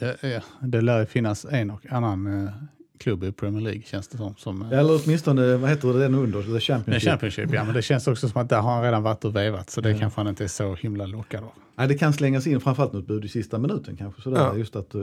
[0.00, 2.50] Det, är, det lär ju finnas en och annan eh,
[2.98, 4.34] klubb i Premier League känns det som.
[4.36, 6.42] som eh, eller åtminstone, vad heter det den under?
[6.42, 7.02] The Men Championship.
[7.10, 9.70] Championship, ja, men det känns också som att där har han redan varit och vevat,
[9.70, 11.50] så det kanske han inte är så himla lockad av.
[11.76, 14.22] Nej, det kan slängas in framförallt något bud i sista minuten kanske.
[14.22, 14.56] Sådär, Ja.
[14.56, 15.00] just att, eh,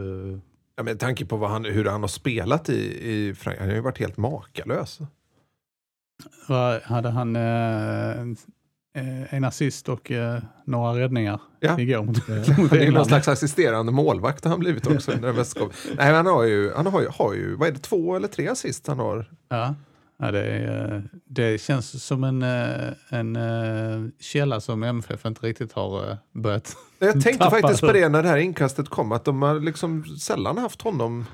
[0.78, 3.62] Ja, med tanke på vad han, hur han har spelat i, i Frankrike.
[3.62, 5.00] Han har ju varit helt makalös.
[6.48, 8.36] Vad hade han eh,
[9.30, 11.80] en assist och eh, några räddningar Ja.
[11.80, 12.36] igår mot, Ja.
[12.58, 15.12] mot Han är ju någon slags assisterande målvakt har han blivit också.
[15.12, 15.34] under.
[15.98, 18.48] Nej, han har ju, han har ju, har ju, vad är det, två eller tre
[18.48, 19.26] assist han har?
[19.50, 19.76] Ja,
[20.20, 25.46] ja det, är, eh, det känns som en, eh, en eh, källa som MFF inte
[25.48, 26.76] riktigt har eh, börjat.
[27.00, 30.58] Jag tänkte faktiskt på det när det här inkastet kom, att de har liksom sällan
[30.58, 31.26] haft honom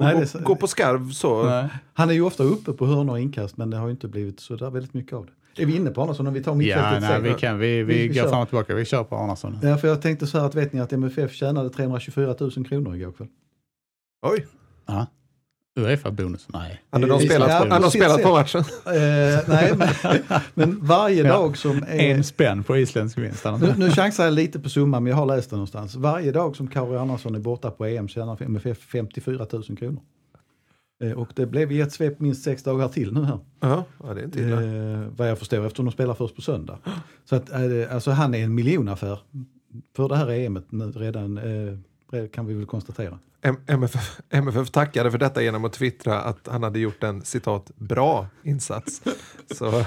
[0.00, 1.42] Nej, gå, det är så- gå på skarv så.
[1.42, 1.68] Nej.
[1.94, 4.40] han är ju ofta uppe på hörnor och inkast men det har ju inte blivit
[4.40, 5.32] så där väldigt mycket av det.
[5.58, 7.22] Är vi inne på Arnason om vi tar Ja, mittfältet nej, sen?
[7.22, 8.30] vi, kan, vi, vi, Vi- vi går kör.
[8.30, 8.74] fram och tillbaka.
[8.74, 9.58] Vi kör på Arnason.
[9.62, 12.96] Ja, för jag tänkte så här att vet ni att MFF tjänade 324 000 kronor
[12.96, 13.28] igår kväll?
[14.26, 14.46] Oj,
[14.86, 15.06] Ja.
[15.80, 16.46] Uefa-bonus?
[16.52, 16.80] Nej.
[16.90, 18.60] hade de Ja, spelat, ja, hade de spelat på matchen?
[18.86, 18.94] Eh,
[19.48, 19.88] nej, men,
[20.54, 21.32] men varje Ja.
[21.32, 21.98] dag som är...
[21.98, 23.44] En spänn på isländsk vinst.
[23.60, 25.94] Nu, nu chansar jag lite på summan men jag har läst det någonstans.
[25.94, 30.00] Varje dag som Kari Andersson är borta på EM tjänar MFF 54 000 kronor.
[31.00, 33.38] Eh, och det blev i ett svep minst sex dagar till nu här.
[33.60, 34.62] Ja, ja, det är inte illa.
[34.62, 36.78] Eh, vad jag förstår eftersom de spelar först på söndag.
[37.24, 39.18] Så att, eh, alltså han är en miljonaffär
[39.96, 43.18] för det här EMet nu redan, eh, kan vi väl konstatera.
[43.66, 48.26] MFF, MFF tackade för detta genom att twittra att han hade gjort en citat bra
[48.42, 49.02] insats.
[49.54, 49.84] Så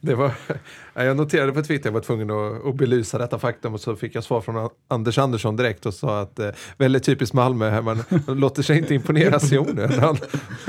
[0.00, 0.32] det var,
[0.94, 3.96] ja, jag noterade på Twitter, jag var tvungen att, att belysa detta faktum och så
[3.96, 8.04] fick jag svar från Anders Andersson direkt och sa att eh, väldigt typiskt Malmö, man
[8.26, 10.16] låter sig inte imponeras i onödan.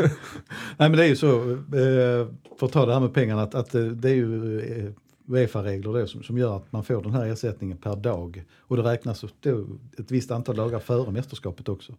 [0.78, 2.28] Nej men det är ju så, eh,
[2.60, 4.92] för att ta det här med pengarna, att, att eh, det är ju eh,
[5.28, 8.44] Uefa-regler då, som, som gör att man får den här ersättningen per dag.
[8.58, 11.96] Och det räknas då ett visst antal dagar före mästerskapet också.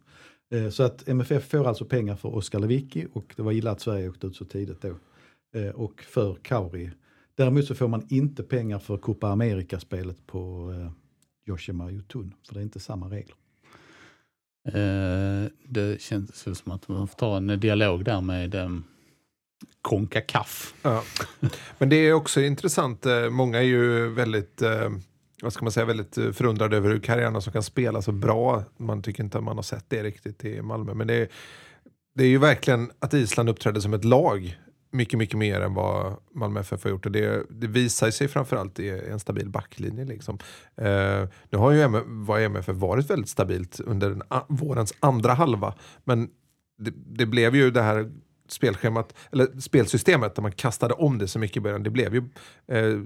[0.51, 3.81] Eh, så att MFF får alltså pengar för Oskar Lewicki och det var illa att
[3.81, 4.95] Sverige åkte ut så tidigt då.
[5.59, 6.91] Eh, och för Kauri.
[7.35, 10.91] Däremot så får man inte pengar för Copa America-spelet på eh,
[11.49, 13.35] Yoshima Yotun, för det är inte samma regler.
[14.67, 18.69] Eh, det känns som att man får ta en dialog där med eh,
[19.81, 20.73] Konka kaff.
[20.81, 21.03] Ja.
[21.77, 24.89] Men det är också intressant, eh, många är ju väldigt eh,
[25.41, 28.63] vad ska man säga, väldigt eh, förundrade över hur karriärerna som kan spela så bra.
[28.77, 30.93] Man tycker inte att man har sett det riktigt i Malmö.
[30.93, 31.27] Men det är,
[32.15, 34.59] det är ju verkligen att Island uppträdde som ett lag
[34.91, 37.05] mycket, mycket mer än vad Malmö FF har gjort.
[37.05, 40.05] Och det, det visar sig framförallt i en stabil backlinje.
[40.05, 40.37] Liksom.
[40.75, 45.73] Eh, nu har ju var MFF varit väldigt stabilt under den, vårens andra halva.
[46.03, 46.29] Men
[46.77, 48.11] det, det blev ju det här
[48.47, 51.83] spelschemat, eller spelsystemet där man kastade om det så mycket i början.
[51.83, 52.23] Det blev ju
[52.67, 52.99] eh,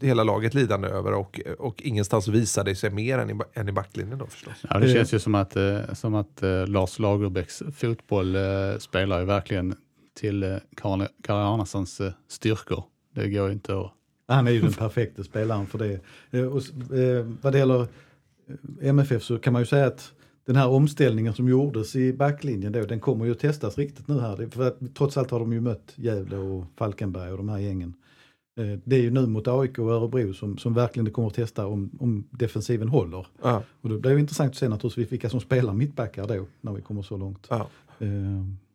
[0.00, 4.18] hela laget lidande över och, och ingenstans visade sig mer än i, än i backlinjen
[4.18, 4.54] då förstås.
[4.70, 8.42] Ja, det känns ju som att, eh, som att eh, Lars Lagerbäcks fotboll eh,
[8.78, 9.74] spelar ju verkligen
[10.14, 12.84] till eh, Karin Arnasons eh, styrkor.
[13.14, 13.92] Det går ju inte att...
[14.28, 16.00] Han är ju den perfekta spelaren för det.
[16.30, 16.62] Eh, och,
[16.98, 17.86] eh, vad det gäller
[18.82, 20.12] MFF så kan man ju säga att
[20.46, 24.20] den här omställningen som gjordes i backlinjen då, den kommer ju att testas riktigt nu
[24.20, 24.50] här.
[24.50, 27.94] För att, trots allt har de ju mött Gävle och Falkenberg och de här gängen.
[28.60, 31.34] Eh, det är ju nu mot AIK och Örebro som, som verkligen det kommer att
[31.34, 33.26] testa om, om defensiven håller.
[33.42, 33.62] Ja.
[33.80, 36.82] Och då blir det intressant att se naturligtvis vilka som spelar mittbackar då, när vi
[36.82, 37.46] kommer så långt.
[37.50, 37.68] Ja.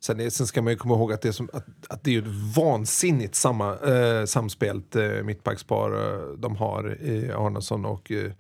[0.02, 2.16] Sen, är, sen ska man ju komma ihåg att det är, som, att, att det
[2.16, 8.32] är ett vansinnigt samma, eh, samspelt eh, mittbackspar eh, de har i Arnesson och, eh,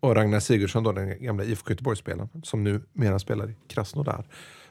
[0.00, 4.26] och Ragnar Sigurdsson, då, den gamla IFK Göteborg-spelaren, som numera spelar i Krasnodar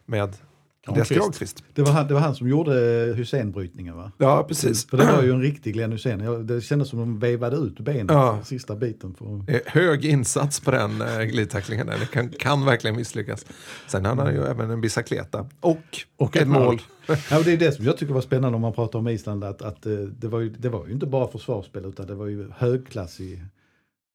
[0.06, 0.38] med
[0.86, 1.64] Andreas Granqvist.
[1.74, 2.74] Det var, han, det var han som gjorde
[3.18, 4.12] Hussein-brytningen va?
[4.18, 4.88] Ja, precis.
[4.88, 6.48] För det var ju en riktig Glenn Hussein.
[6.48, 8.40] Det kändes som de vevade ut benet ja.
[8.44, 9.14] sista biten.
[9.14, 9.70] För...
[9.70, 11.88] Hög insats på den eh, glidtacklingen.
[11.88, 13.46] Det kan, kan verkligen misslyckas.
[13.88, 15.50] Sen hade han ju även en bicicleta.
[15.60, 15.78] Och,
[16.18, 16.64] och ett, ett mål.
[16.64, 16.80] mål.
[17.32, 19.44] ja, det är det som jag tycker var spännande om man pratar om Island.
[19.44, 22.26] Att, att eh, det, var ju, det var ju inte bara försvarsspel utan det var
[22.26, 23.44] ju högklassig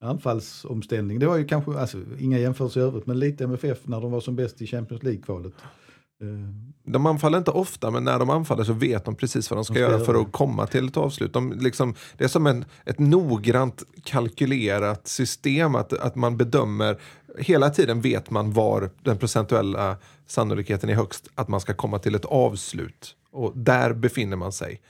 [0.01, 1.19] anfallsomställning.
[1.19, 4.21] Det var ju kanske, alltså, inga jämförelser i övrigt, men lite MFF när de var
[4.21, 5.53] som bäst i Champions League-kvalet.
[6.85, 9.73] De anfaller inte ofta, men när de anfaller så vet de precis vad de ska,
[9.73, 11.33] de ska göra för att komma till ett avslut.
[11.33, 16.97] De liksom, det är som en, ett noggrant kalkylerat system, att, att man bedömer,
[17.37, 22.15] hela tiden vet man var den procentuella sannolikheten är högst att man ska komma till
[22.15, 23.15] ett avslut.
[23.31, 24.81] Och där befinner man sig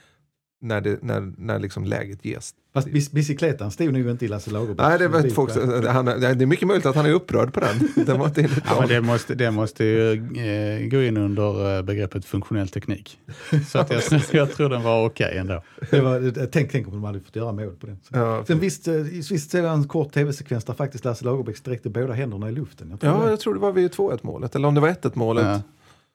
[0.64, 2.54] när, det, när, när liksom läget ges.
[2.74, 5.50] Fast bicicletan stod nog inte i Lasse Lagerbäcks Nej, det, vet folk,
[5.86, 7.88] han, det är mycket möjligt att han är upprörd på den.
[8.06, 11.82] den var inte ja, men det, måste, det måste ju eh, gå in under eh,
[11.82, 13.18] begreppet funktionell teknik.
[13.68, 15.62] Så att jag, jag tror den var okej okay ändå.
[15.90, 17.98] Det var, tänk, tänk om de hade fått göra mål på den.
[18.08, 18.44] Ja.
[18.46, 22.48] Sen visst, eh, visst ser en kort tv-sekvens där faktiskt Lasse Lagerbäck sträckte båda händerna
[22.48, 22.98] i luften.
[23.00, 23.30] Jag ja, det.
[23.30, 25.44] jag tror det var vid 2-1 målet, eller om det var 1-1 målet.
[25.44, 25.60] Ja.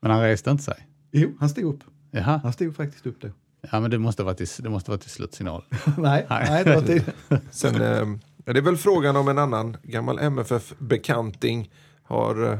[0.02, 0.88] Men han reste inte sig?
[1.12, 1.80] Jo, han stod upp.
[2.12, 2.40] Jaha.
[2.44, 3.28] Han stod faktiskt upp då.
[3.72, 5.64] Ja, men det måste vara till, det måste vara till slutsignal.
[5.98, 7.04] nej, nej, det var till.
[7.52, 8.08] Sen eh,
[8.46, 11.72] är det väl frågan om en annan gammal MFF-bekanting
[12.04, 12.60] har eh,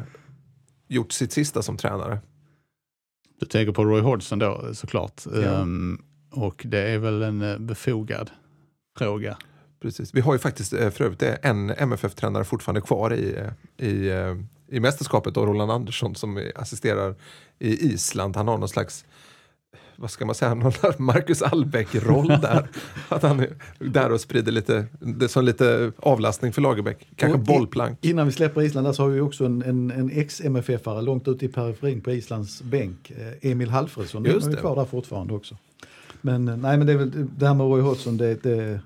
[0.88, 2.20] gjort sitt sista som tränare.
[3.40, 5.22] Du tänker på Roy Hodgson då såklart.
[5.26, 5.62] Ja.
[5.62, 8.32] Um, och det är väl en eh, befogad
[8.98, 9.38] fråga.
[9.82, 10.14] Precis.
[10.14, 14.12] Vi har ju faktiskt eh, för övrigt en MFF-tränare fortfarande kvar i, eh, i,
[14.68, 17.16] i mästerskapet, och Roland Andersson som assisterar
[17.60, 18.36] i Island.
[18.36, 19.06] Han har någon slags
[20.00, 22.68] vad ska man säga, någon Marcus Albeck-roll där.
[23.10, 27.08] att han är där och sprider lite, det som lite avlastning för Lagerbäck.
[27.16, 28.06] Kanske och bollplank.
[28.06, 31.46] Innan vi släpper Island där så har vi också en, en, en ex-MFF-are långt ute
[31.46, 33.12] i periferin på Islands bänk.
[33.12, 35.58] Eh, Emil Halfredsson, Just är kvar där fortfarande också.
[36.22, 38.80] Men eh, nej men det är väl det här med Roy Hodgson, det, det,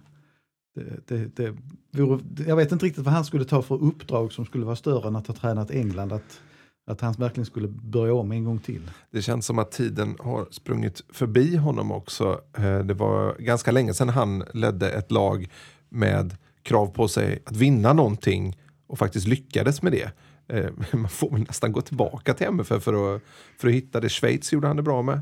[1.08, 1.54] det, det,
[1.91, 4.76] det vore, jag vet inte riktigt vad han skulle ta för uppdrag som skulle vara
[4.76, 6.12] större än att ha tränat England.
[6.12, 6.39] Att,
[6.86, 8.91] att han verkligen skulle börja om en gång till.
[9.12, 12.41] Det känns som att tiden har sprungit förbi honom också.
[12.58, 15.50] Eh, det var ganska länge sedan han ledde ett lag
[15.89, 20.12] med krav på sig att vinna någonting och faktiskt lyckades med det.
[20.48, 23.21] Eh, man får väl nästan gå tillbaka till MFF för att,
[23.58, 24.10] för att hitta det.
[24.10, 25.21] Schweiz gjorde han det bra med.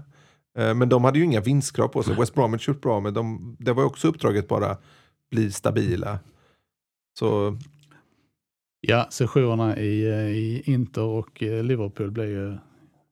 [0.58, 2.16] Eh, men de hade ju inga vinstkrav på sig.
[2.16, 4.78] West Bromwich gjort bra med de, Det var också uppdraget bara
[5.32, 6.20] bli stabila.
[7.20, 7.58] Så
[8.82, 12.58] Ja, sessionerna i, eh, i Inter och eh, Liverpool blev ju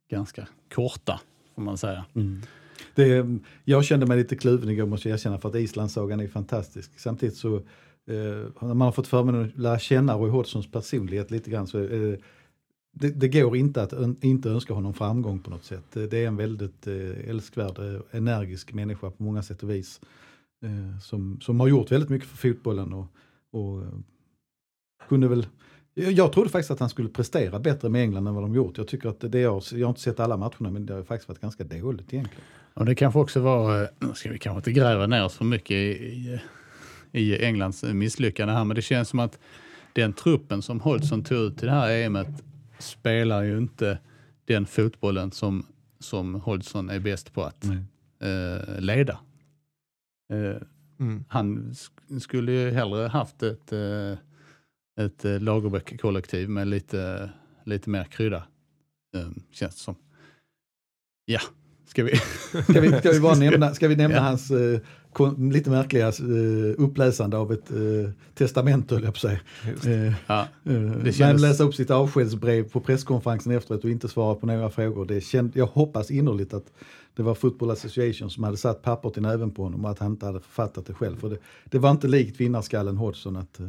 [0.10, 1.20] ganska korta,
[1.56, 2.06] får man säga.
[2.16, 2.42] Mm.
[2.96, 3.26] Det,
[3.64, 7.00] jag kände mig lite kluven igår måste jag erkänna för att Islandssagan är fantastisk.
[7.00, 7.64] Samtidigt så eh,
[8.62, 12.20] när man har fått förmånen att lära känna Roy Hodgsons personlighet lite grann så eh,
[12.92, 15.86] det, det går inte att ön, inte önska honom framgång på något sätt.
[15.92, 20.02] Det är en väldigt eh, älskvärd, eh, energisk människa på många sätt och vis.
[20.64, 23.06] Eh, som, som har gjort väldigt mycket för fotbollen och,
[23.52, 23.84] och
[25.10, 25.48] kunde väl
[25.94, 28.78] jag jag trodde faktiskt att han skulle prestera bättre med England än vad de gjort.
[28.78, 29.42] Jag tycker att det är,
[29.78, 32.44] jag har inte sett alla matcherna men det har faktiskt varit ganska dåligt egentligen.
[32.74, 35.46] Och det kanske också var, eh, nu ska vi kanske inte gräva ner oss för
[35.46, 36.40] mycket i,
[37.12, 39.40] i, Englands misslyckande här, men det känns som att
[39.94, 42.44] den truppen som Hodgson tog ut till det här EMet
[42.80, 44.00] spelar ju inte
[44.46, 45.66] den fotbollen som,
[46.00, 49.20] som Hodgson är bäst på att eh, leda.
[50.34, 50.62] Eh,
[51.00, 51.24] Mm.
[51.30, 54.14] han sk- skulle ju hellre haft ett, eh,
[55.00, 57.30] ett eh, Lagerbäck-kollektiv med lite,
[57.66, 58.44] lite mer krydda,
[59.16, 59.96] eh, känns det som.
[61.26, 61.40] Ja,
[61.86, 62.12] ska vi...
[62.70, 64.22] Ska vi, ska vi, bara nämna, ska vi nämna Ja.
[64.24, 64.80] hans eh,
[65.52, 67.78] lite märkliga eh, uppläsande av ett eh,
[68.36, 69.40] testament höll jag på att säga.
[69.68, 70.48] Just Eh, ja,
[71.04, 75.06] Det kändes- läsa upp sitt avskedsbrev på presskonferensen efteråt och inte svara på några frågor.
[75.06, 76.66] Det känd, jag hoppas innerligt att
[77.16, 80.12] det var Football Association som hade satt papper till näven på honom och att han
[80.12, 81.18] inte hade författat det själv.
[81.20, 83.60] För det, det var inte likt vinnarskallen Hodgson att,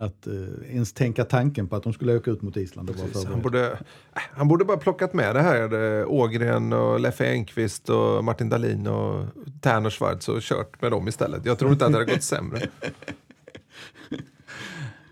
[0.00, 0.34] att eh,
[0.74, 2.90] ens tänka tanken på att de skulle åka ut mot Island.
[2.90, 3.78] Och Precis, han, borde,
[4.12, 5.98] han borde bara plockat med det här.
[6.00, 9.26] eh, Ågren och Leffe Engqvist och Martin Dahlin och
[9.60, 11.46] Tern och Schwarz och kört med dem istället.
[11.46, 12.60] Jag tror inte att det hade gått sämre.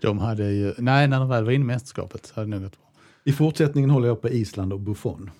[0.01, 2.77] De hade ju, nej, när de väl var inne i mästerskapet hade det nog gått
[2.77, 2.89] bra.
[3.23, 5.31] I fortsättningen håller jag på Island och Buffon.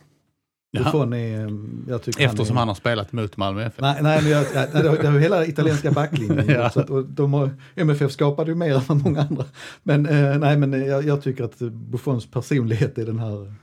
[0.78, 1.51] Buffon är, eh,
[1.88, 3.82] jag tycker Eftersom är, han har spelat mot Malmö FF.
[3.82, 6.49] Nej, nej men jag, nej, det, har, det har ju hela italienska backlinjen.
[6.49, 6.70] Ja.
[6.70, 9.45] så att, och de har, MFF skapade ju mer än många andra.
[9.84, 13.53] Men, eh, nej, men jag, jag tycker att Buffons personlighet är den här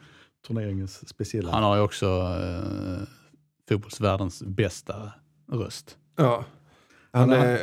[0.47, 1.51] turneringens speciella.
[1.53, 3.03] Han har ju också eh,
[3.69, 5.13] fotbollsvärldens bästa
[5.53, 5.97] röst.
[6.17, 6.45] Ja.
[7.13, 7.59] Han, han- eh,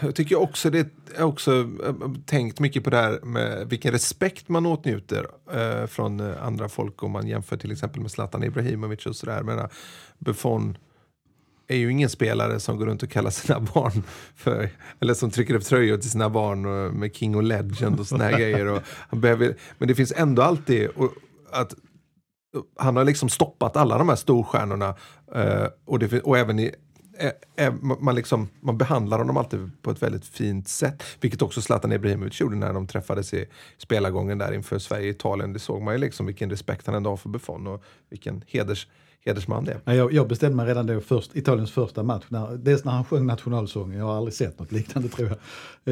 [0.00, 1.52] jag tycker också det är också
[1.84, 1.94] eh,
[2.26, 7.02] tänkt mycket på det här med vilken respekt man åtnjuter eh, från eh, andra folk
[7.02, 9.42] om man jämför till exempel med Zlatan Ibrahimovic och sådär.
[9.42, 9.66] Men, eh,
[10.18, 10.78] Buffon
[11.68, 14.02] är ju ingen spelare som går runt och kallar sina barn
[14.36, 14.68] för,
[15.00, 18.24] eller som trycker upp tröjor till sina barn och, med King och Legend och såna
[18.24, 18.66] här grejer.
[18.66, 21.12] Och han behöver, men det finns ändå alltid och,
[21.50, 21.74] att
[22.78, 24.94] han har liksom stoppat alla de här storstjärnorna
[25.34, 26.74] eh, och, det, och även i
[27.56, 31.02] eh, man, liksom, man behandlar honom alltid på ett väldigt fint sätt.
[31.20, 33.46] Vilket också Zlatan Ibrahimovic gjorde när de träffades i
[33.78, 35.52] spelargången där inför Sverige-Italien.
[35.52, 38.86] Det såg man ju liksom vilken respekt han ändå har för Buffon och vilken heders,
[39.24, 39.94] hedersman det är.
[39.94, 43.26] Jag, jag bestämde mig redan då först, Italiens första match, när, dels när han sjöng
[43.26, 45.38] nationalsången, jag har aldrig sett något liknande tror jag.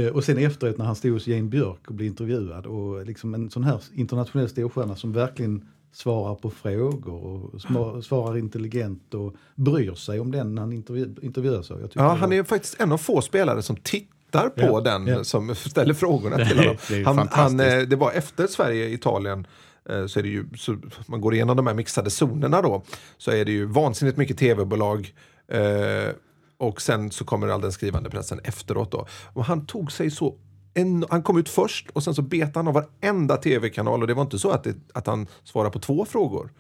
[0.05, 3.35] Eh, och sen efteråt när han stod hos Jane Björk och blev intervjuad och liksom
[3.35, 9.95] en sån här internationell storstjärna som verkligen svarar på frågor och svarar intelligent och bryr
[9.95, 11.91] sig om den han intervju, intervjuas av.
[11.93, 15.25] Ja, han är faktiskt en av få spelare som tittar på Ja, den ja.
[15.25, 16.59] som ställer frågorna Det till
[17.07, 17.29] honom.
[17.29, 19.47] det Han, eh, det var efter Sverige-Italien
[19.89, 20.77] eh, så är det ju, så
[21.07, 22.83] man går igenom de här mixade zonerna då,
[23.19, 25.15] så är det ju vansinnigt mycket tv-bolag
[25.49, 26.15] eh,
[26.59, 29.07] och sen så kommer all den skrivande pressen efteråt då.
[29.33, 30.35] Och han tog sig så
[30.81, 34.15] en, han kom ut först och sen så bet han av varenda tv-kanal och det
[34.15, 36.51] var inte så att, det, att han svarade på två frågor.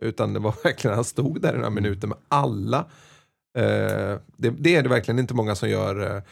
[0.00, 2.78] Utan det var verkligen, han stod där i några minuter med alla.
[3.58, 6.16] Eh, det, det är det verkligen inte många som gör.
[6.16, 6.22] Eh,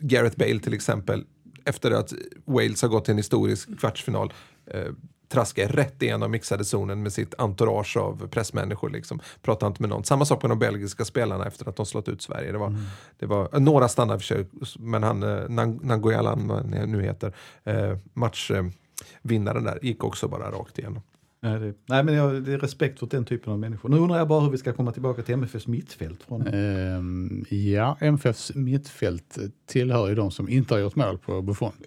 [0.00, 1.24] Gareth Bale till exempel,
[1.64, 2.12] efter att
[2.44, 4.32] Wales har gått till en historisk kvartsfinal,
[4.66, 4.92] eh,
[5.28, 8.90] traskar rätt igenom mixade zonen med sitt entourage av pressmänniskor.
[8.90, 9.20] Liksom.
[9.42, 10.04] Pratar inte med någon.
[10.04, 12.52] Samma sak med de belgiska spelarna efter att de slått ut Sverige.
[12.52, 12.74] Det var,
[13.18, 14.46] det var några standardförsök,
[14.78, 20.50] men han, eh, Nang- Nangoyalan, vad han nu heter, eh, matchvinnaren där, gick också bara
[20.50, 21.02] rakt igenom.
[21.42, 23.88] Nej, det, nej men jag, det är respekt för den typen av människor.
[23.88, 26.22] Nu undrar jag bara hur vi ska komma tillbaka till MFFs mittfält.
[26.22, 31.72] Från, Ehm, ja, MFFs mittfält tillhör ju de som inte har gjort mål på Buffon.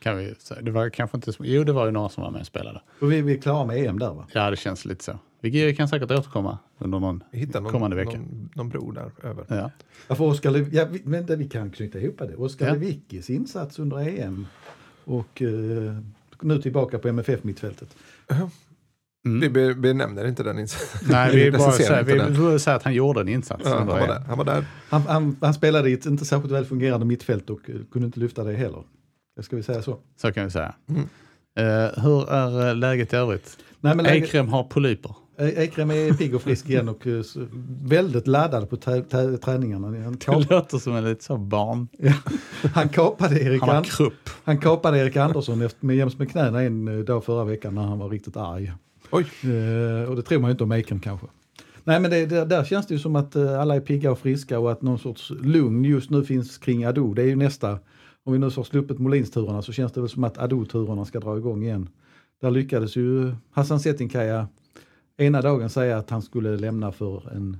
[0.00, 0.62] kan vi säga.
[0.62, 2.80] Det var kanske inte, så- jo det var ju några som var med och spelade.
[3.00, 4.26] och vi, vi är klara med EM där va?
[4.32, 5.18] Ja, det känns lite så.
[5.40, 8.10] Vi kan säkert återkomma under någon Vi hittar någon, kommande vecka.
[8.18, 9.44] någon, någon bro där över.
[9.48, 9.70] Ja.
[10.08, 12.36] Ja, för Oskar, Lew- ja, vi, vänta, vi kan knyta ihop det.
[12.36, 12.72] Oskar Ja.
[12.72, 14.46] Lewickis insats under EM
[15.04, 15.94] och eh,
[16.42, 17.96] nu tillbaka på MFF-mittfältet.
[19.26, 19.40] Mm.
[19.40, 21.08] Vi be- benämner inte den insatsen.
[21.10, 23.62] Nej, vi bara säger, vi får säga att han gjorde en insats.
[23.64, 24.20] Ja, han, var där.
[24.28, 24.64] han var där.
[24.88, 28.20] Han, han, han spelade i ett inte särskilt väl fungerande mittfält och eh, kunde inte
[28.20, 28.82] lyfta det heller.
[29.42, 29.98] Ska vi säga så?
[30.16, 30.74] Så kan vi säga.
[30.88, 31.02] Mm.
[31.58, 33.58] Eh, hur är eh, läget i övrigt?
[33.80, 35.10] Nej, men läget, Ekrem har polyper.
[35.38, 37.22] E- Ekrem är pigg och frisk igen och eh,
[37.82, 39.86] väldigt laddad på träningarna.
[39.86, 41.88] Han, Det kap, låter som en lite så barn.
[42.74, 44.30] han, kapade Erik Han krupp.
[44.44, 47.98] han kapade Erik Andersson efter, med jäms med knäna en dag förra veckan när han
[47.98, 48.72] var riktigt arg.
[49.10, 51.26] Oj, Eh, och det tror man ju inte om Ekrem kanske.
[51.84, 54.58] Nej men det, det, där känns det ju som att alla är pigga och friska
[54.58, 57.14] och att någon sorts lugn just nu finns kring Ado.
[57.14, 57.78] Det är ju nästa,
[58.28, 61.36] om vi nu har sluppit Molins-turerna så känns det väl som att Ado-turerna ska dra
[61.38, 61.88] igång igen.
[62.40, 64.48] Där lyckades ju Hassan Setinkaya
[65.16, 67.56] ena dagen säga att han skulle lämna för en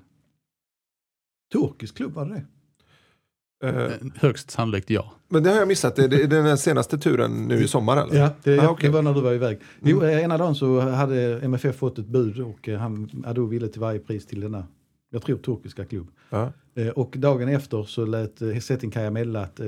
[1.53, 3.69] turkisk klubb, var det det?
[3.69, 5.13] Eh, Högst sannolikt ja.
[5.29, 5.97] men det har jag missat.
[5.97, 8.19] Det är den senaste turen nu i sommar eller?
[8.21, 8.89] Ja, det, Ah, okej.
[8.89, 9.59] det var när du var iväg.
[9.83, 13.69] Jo, eh, ena dagen så hade MFF fått ett bud och eh, han, Ado ville
[13.69, 14.67] till varje pris till denna,
[15.11, 16.09] jag tror turkiska klubb.
[16.31, 16.53] Ja.
[16.75, 19.67] Eh, Och dagen efter så lät eh, Setinkaya meddela att eh,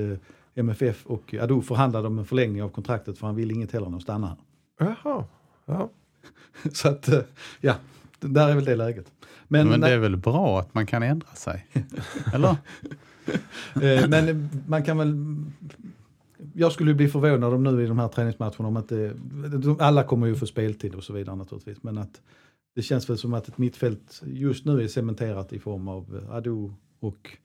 [0.55, 3.93] MFF och Ado förhandlade om en förlängning av kontraktet för han ville inget hellre än
[3.95, 4.37] att stanna här.
[5.03, 5.25] Jaha.
[5.65, 5.89] Ja.
[6.73, 7.19] Så att, eh,
[7.61, 7.75] ja,
[8.19, 9.11] där är väl det läget.
[9.47, 11.67] Men, Men det är väl bra att man kan ändra sig?
[12.33, 12.49] Eller?
[13.81, 15.15] eh, men man kan väl...
[16.53, 19.13] Jag skulle bli förvånad om nu i de här träningsmatcherna om att det,
[19.57, 21.83] de- alla kommer ju få speltid och så vidare naturligtvis.
[21.83, 22.21] Men att
[22.75, 26.35] det känns väl som att ett mittfält just nu är cementerat i form av eh,
[26.35, 27.37] Ado och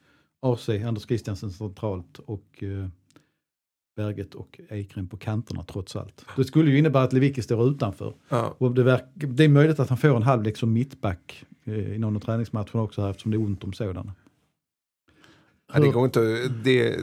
[0.42, 2.88] AC, Anders Christiansen centralt och eh,
[3.96, 6.24] Berget och Ekrem på kanterna trots allt.
[6.36, 8.14] Det skulle ju innebära att Lewicki står utanför.
[8.28, 8.54] Ja.
[8.58, 12.16] Och det, det är möjligt att han får en halvlek som mittback eh, i någon
[12.16, 14.14] av träningsmatcherna också här, eftersom det är ont om sådana.
[15.74, 16.48] Nej, det går inte.
[16.48, 16.96] Det,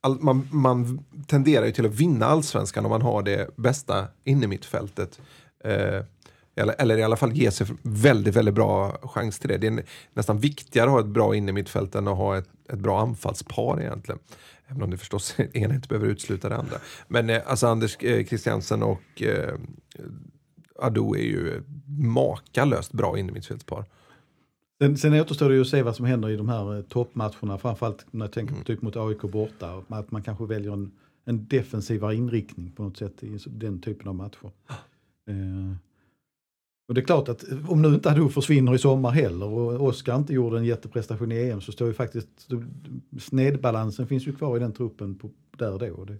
[0.00, 5.20] all, man, man tenderar ju till att vinna allsvenskan om man har det bästa innermittfältet.
[5.64, 6.04] Eh,
[6.56, 9.58] eller, eller i alla fall ge sig väldigt, väldigt bra chans till det.
[9.58, 13.00] Det är nästan viktigare att ha ett bra innermittfält än att ha ett, ett bra
[13.00, 14.18] anfallspar egentligen.
[14.66, 16.76] Även om det förstås ena inte behöver utesluta det andra.
[17.08, 19.54] Men eh, alltså Anders eh, Christiansen och eh,
[20.78, 21.62] Ado är ju
[21.98, 23.84] makalöst bra innermittfältspar.
[24.82, 27.58] Sen, sen återstår det ju att se vad som händer i de här eh, toppmatcherna,
[27.58, 29.82] framförallt när jag tänker på typ mot AIK borta.
[29.88, 30.92] Att man kanske väljer en,
[31.24, 34.50] en defensivare inriktning på något sätt i den typen av matcher.
[35.28, 35.76] Eh,
[36.86, 40.16] och det är klart att om nu inte Ado försvinner i sommar heller och Oskar
[40.16, 42.28] inte gjorde en jätteprestation i EM så står ju faktiskt
[43.20, 46.04] snedbalansen finns ju kvar i den truppen på, där då.
[46.04, 46.16] Det,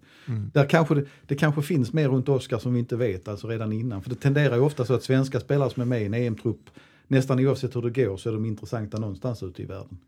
[0.53, 3.73] där kanske det, det kanske finns mer runt Oskar som vi inte vet alltså redan
[3.73, 4.03] innan.
[4.03, 6.71] För det tenderar ju ofta så att svenska spelare som är med i en EM-trupp
[7.09, 9.99] nästan oavsett hur det går så är de intressanta någonstans ute i världen.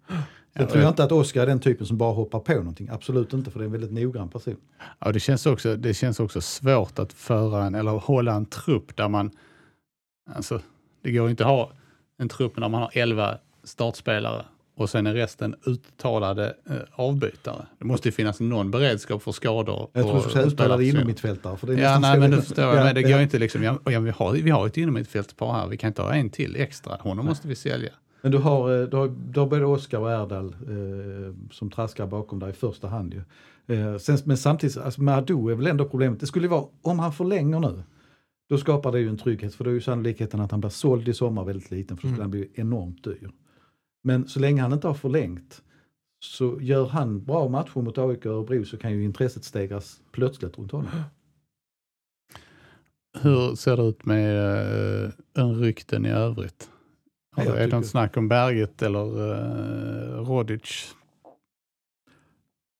[0.52, 2.88] Jag tror jag inte att Oskar är den typen som bara hoppar på någonting.
[2.92, 4.56] Absolut inte för det är en väldigt noggrann person.
[4.98, 8.96] Ja, det, känns också, det känns också svårt att föra en, eller hålla en trupp
[8.96, 9.30] där man...
[10.34, 10.60] Alltså,
[11.02, 11.72] det går ju inte att ha
[12.18, 14.44] en trupp där man har 11 startspelare
[14.76, 17.66] och sen är resten uttalade eh, avbytare.
[17.78, 19.90] Det måste ju finnas någon beredskap för skador.
[19.92, 21.56] Jag tror du säga uttalade innermittfältare.
[21.56, 22.76] För det är Ja, nej, men du förstår jag.
[22.76, 23.16] Ja, men det går ja.
[23.16, 26.02] ju inte liksom, ja, ja, vi, har, vi har ett innermittfältspar här, vi kan inte
[26.02, 26.96] ha en till extra.
[27.00, 27.90] Honom måste vi sälja.
[28.20, 32.06] Men du har, eh, du har, du har både Oskar och Erdal eh, som traskar
[32.06, 33.14] bakom dig i första hand.
[33.14, 33.22] Ju.
[33.76, 36.98] Eh, sen, men samtidigt, alltså med Ado är väl ändå problemet, det skulle vara om
[36.98, 37.82] han förlänger nu,
[38.48, 41.08] då skapar det ju en trygghet för då är ju sannolikheten att han blir såld
[41.08, 43.30] i sommar väldigt liten för då skulle han bli enormt dyr.
[44.04, 45.62] Men så länge han inte har förlängt
[46.20, 50.58] så gör han bra matcher mot AIK och Örebro så kan ju intresset stegras plötsligt
[50.58, 50.90] runt honom.
[53.20, 56.70] Hur ser det ut med uh, rykten i övrigt?
[57.36, 60.94] Ja, är det något tycker- snack om Berget eller uh, Rodic?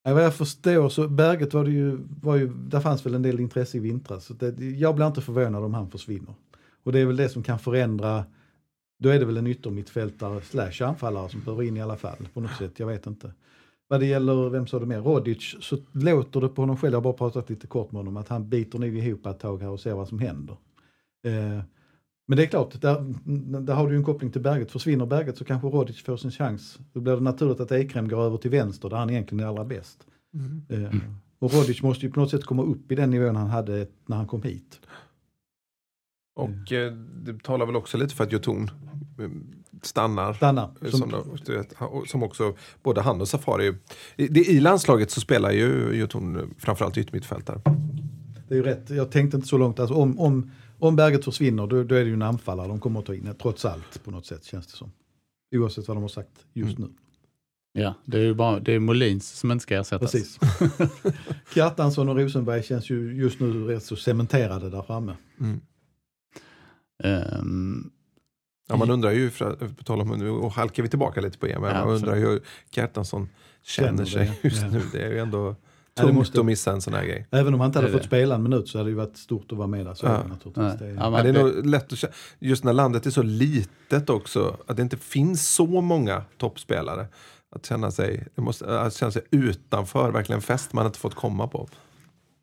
[0.07, 3.23] Ja, vad jag förstår så Berget var det ju, var ju, där fanns väl en
[3.23, 4.25] del intresse i vintras.
[4.25, 6.35] Så det, jag blir inte förvånad om han försvinner.
[6.83, 8.25] Och det är väl det som kan förändra,
[8.99, 12.41] då är det väl en yttermittfältare slash anfallare som behöver in i alla fall på
[12.41, 13.33] något sätt, jag vet inte.
[13.89, 16.97] Vad det gäller, vem sa du mer, Rodic, så låter det på honom själv, jag
[16.97, 19.71] har bara pratat lite kort med honom, att han biter nog ihop ett tag här
[19.71, 20.57] och ser vad som händer.
[21.25, 21.61] Eh,
[22.27, 23.15] men det är klart, där,
[23.61, 24.73] där har du en koppling till Berget.
[24.73, 26.79] Försvinner Berget så kanske Rodic får sin chans.
[26.93, 29.65] Då blir det naturligt att Ekrem går över till vänster där han egentligen är allra
[29.65, 30.07] bäst.
[30.69, 30.99] Eh,
[31.39, 34.17] Och Rodic måste ju på något sätt komma upp i den nivån han hade när
[34.17, 34.81] han kom hit.
[36.37, 36.93] Och eh,
[37.25, 38.63] det talar väl också lite för att Jotun
[39.19, 39.29] eh,
[39.83, 40.33] stannar.
[40.33, 40.71] Stanna.
[40.81, 41.11] Som, Som,
[41.77, 43.75] han- som också, både han och Safari.
[44.17, 47.61] Det, I landslaget så spelar ju Jotun framförallt yttermittfältare.
[48.49, 49.81] det är ju rätt, jag tänkte inte så långt.
[49.81, 53.01] Alltså om, om, om Berget försvinner då, då är det ju en anfallare de kommer
[53.01, 54.93] att ta in, trots allt på något sätt känns det som.
[55.57, 56.89] Oavsett vad de har sagt just nu.
[57.73, 60.13] Ja, det är ju bara det är Molins som inte ska ersättas.
[60.13, 60.39] Precis.
[61.55, 65.17] Kjartansson och Rosenberg känns ju just nu rätt så cementerade där framme.
[67.05, 67.91] Ehm,
[68.69, 69.31] Ja, man undrar ju,
[69.77, 72.17] på tal om, nu och halkar vi tillbaka lite på EM, men Ja, man undrar
[72.17, 73.29] ju hur Kjartansson
[73.63, 74.69] känner Känner sig just ja.
[74.69, 74.83] nu.
[74.93, 75.57] Det är ju ändå
[76.03, 77.27] tungt måste- att missa en sån här grej.
[77.31, 79.17] Även om han inte hade Det fått spela en minut så hade det ju varit
[79.17, 79.95] stort att vara med där.
[79.95, 80.11] Så Ja.
[80.11, 80.57] är det naturligtvis.
[80.57, 80.77] Nej.
[80.79, 83.11] Det är, Ja, Ja, det är det- nog lätt att känna, just när landet är
[83.11, 87.07] så litet också, att det inte finns så många toppspelare.
[87.57, 91.47] Att känna sig, det måste, att känna sig utanför, verkligen fest man inte fått komma
[91.49, 91.69] på.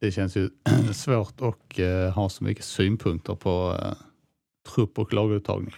[0.02, 0.50] Det känns ju
[0.94, 3.94] svårt att eh, ha så mycket synpunkter på eh,
[4.76, 5.74] trupp och laguttagning.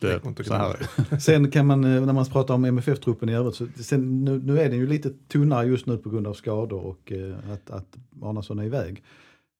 [0.00, 0.76] Det så här,
[1.20, 4.60] Sen kan man, eh, när man pratar om MFF-truppen i övrigt, så sen, nu, nu
[4.60, 7.96] är den ju lite tunnare just nu på grund av skador och eh, att, att
[8.22, 9.02] Arnason är iväg.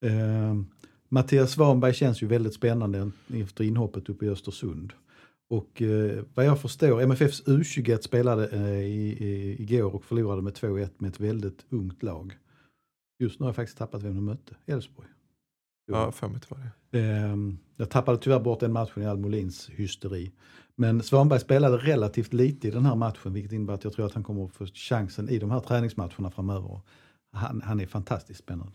[0.05, 0.55] Eh,
[1.09, 4.93] Mattias Svanberg känns ju väldigt spännande efter inhoppet uppe i Östersund.
[5.49, 10.53] Och eh, vad jag förstår, MFFs U21 spelade eh, i, i, igår och förlorade med
[10.53, 12.37] 2-1 med ett väldigt ungt lag.
[13.19, 15.07] Just nu har jag faktiskt tappat vem de mötte, Elfsborg.
[15.91, 16.69] Ja, för mig var det.
[16.99, 17.35] Eh,
[17.77, 20.31] jag tappade tyvärr bort den matchen i Al Molins hysteri.
[20.75, 24.13] Men Svanberg spelade relativt lite i den här matchen vilket innebär att jag tror att
[24.13, 26.79] han kommer att få chansen i de här träningsmatcherna framöver.
[27.33, 28.73] Han, han är fantastiskt spännande.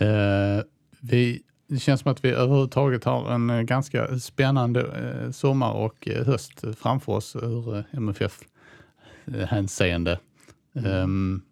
[0.00, 0.62] eh,
[1.00, 6.08] vi, det känns som att vi överhuvudtaget har en eh, ganska spännande eh, sommar och
[6.08, 10.18] eh, höst framför oss ur eh, MFF-hänseende.
[10.74, 11.42] Ehm,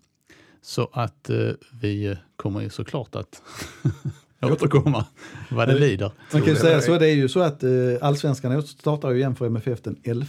[0.63, 1.51] så att eh,
[1.81, 3.43] vi kommer ju såklart att
[4.43, 5.07] återkomma
[5.51, 6.13] vad det lider.
[6.33, 9.35] Man kan ju säga så, det är ju så att eh, allsvenskan startar ju igen
[9.35, 10.27] för MFF den 11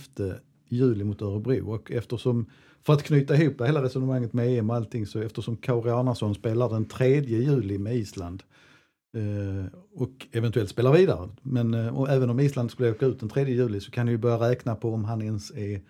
[0.70, 1.74] juli mot Örebro.
[1.74, 2.46] Och eftersom,
[2.86, 6.70] för att knyta ihop hela resonemanget med EM och allting, så eftersom Kauri Arnason spelar
[6.70, 8.44] den 3 juli med Island
[9.18, 13.30] eh, och eventuellt spelar vidare, men eh, och även om Island skulle åka ut den
[13.30, 15.82] 3 juli så kan ni ju börja räkna på om han ens är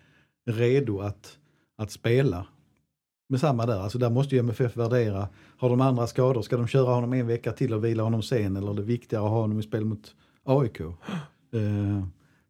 [0.45, 1.37] redo att,
[1.77, 2.45] att spela
[3.29, 3.79] med samma där.
[3.79, 5.27] Alltså där måste ju MFF värdera,
[5.57, 8.57] har de andra skador, ska de köra honom en vecka till och vila honom sen
[8.57, 10.79] eller är det viktigare att ha honom i spel mot AIK?
[10.79, 10.89] Eh,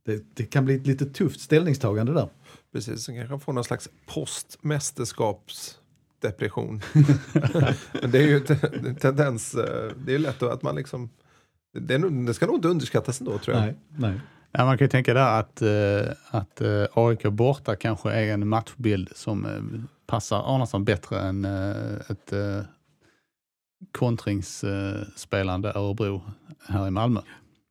[0.06, 2.30] det, det kan bli ett lite tufft ställningstagande där.
[2.74, 6.82] Precis, sen kanske han får någon slags postmästerskapsdepression.
[8.02, 8.46] Men det är ju en
[8.86, 11.10] en tendens, eh, det är ju lätt att man liksom,
[11.74, 13.66] det, är, det ska nog inte underskattas ändå tror jag.
[13.66, 14.20] Nej, nej.
[14.52, 16.02] Ja, man kan ju tänka där att, eh,
[16.32, 19.48] att eh, AIK borta kanske är en matchbild som
[20.10, 22.62] passar Arnason bättre än eh, ett eh,
[23.91, 26.22] kontringsspelande Örebro
[26.68, 27.22] här i Malmö.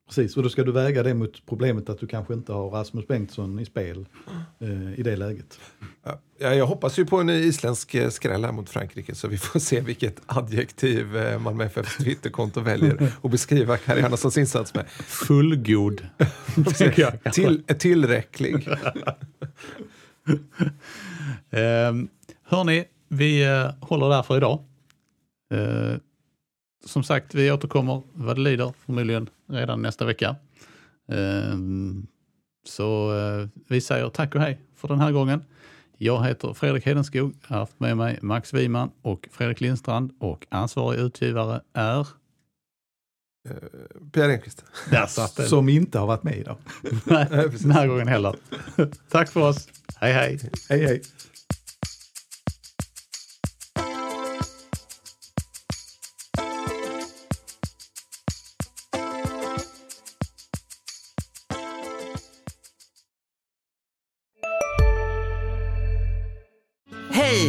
[0.08, 3.06] Precis, och då ska du väga det mot problemet att du kanske inte har Rasmus
[3.06, 4.06] Bengtsson i spel
[4.58, 5.60] eh, i det läget.
[6.38, 9.60] Ja, jag hoppas ju på en isländsk eh, skräll här mot Frankrike så vi får
[9.60, 14.88] se vilket adjektiv eh, Malmö FFs Twitterkonto väljer att beskriva Kari Hannasons insats med.
[14.88, 16.06] Fullgod.
[17.32, 18.68] Till, tillräcklig.
[21.50, 21.92] Eh,
[22.48, 24.64] hörni, vi eh, håller där för idag.
[25.54, 25.96] Eh,
[26.86, 30.36] som sagt, vi återkommer vad det lider, förmodligen redan nästa vecka.
[31.12, 31.56] Eh,
[32.66, 35.44] så eh, vi säger tack och hej för den här gången.
[35.98, 40.46] Jag heter Fredrik Hedenskog, jag har haft med mig Max Wiman och Fredrik Lindstrand och
[40.50, 42.08] ansvarig utgivare är...
[44.12, 44.64] Pierre Enquist.
[44.90, 45.48] Där satt den.
[45.48, 46.56] Som inte har varit med idag.
[47.04, 47.26] Nej,
[47.62, 48.36] den här gången heller.
[49.10, 49.68] tack för oss.
[49.96, 50.50] Hej hej.
[50.68, 51.02] Hej hej!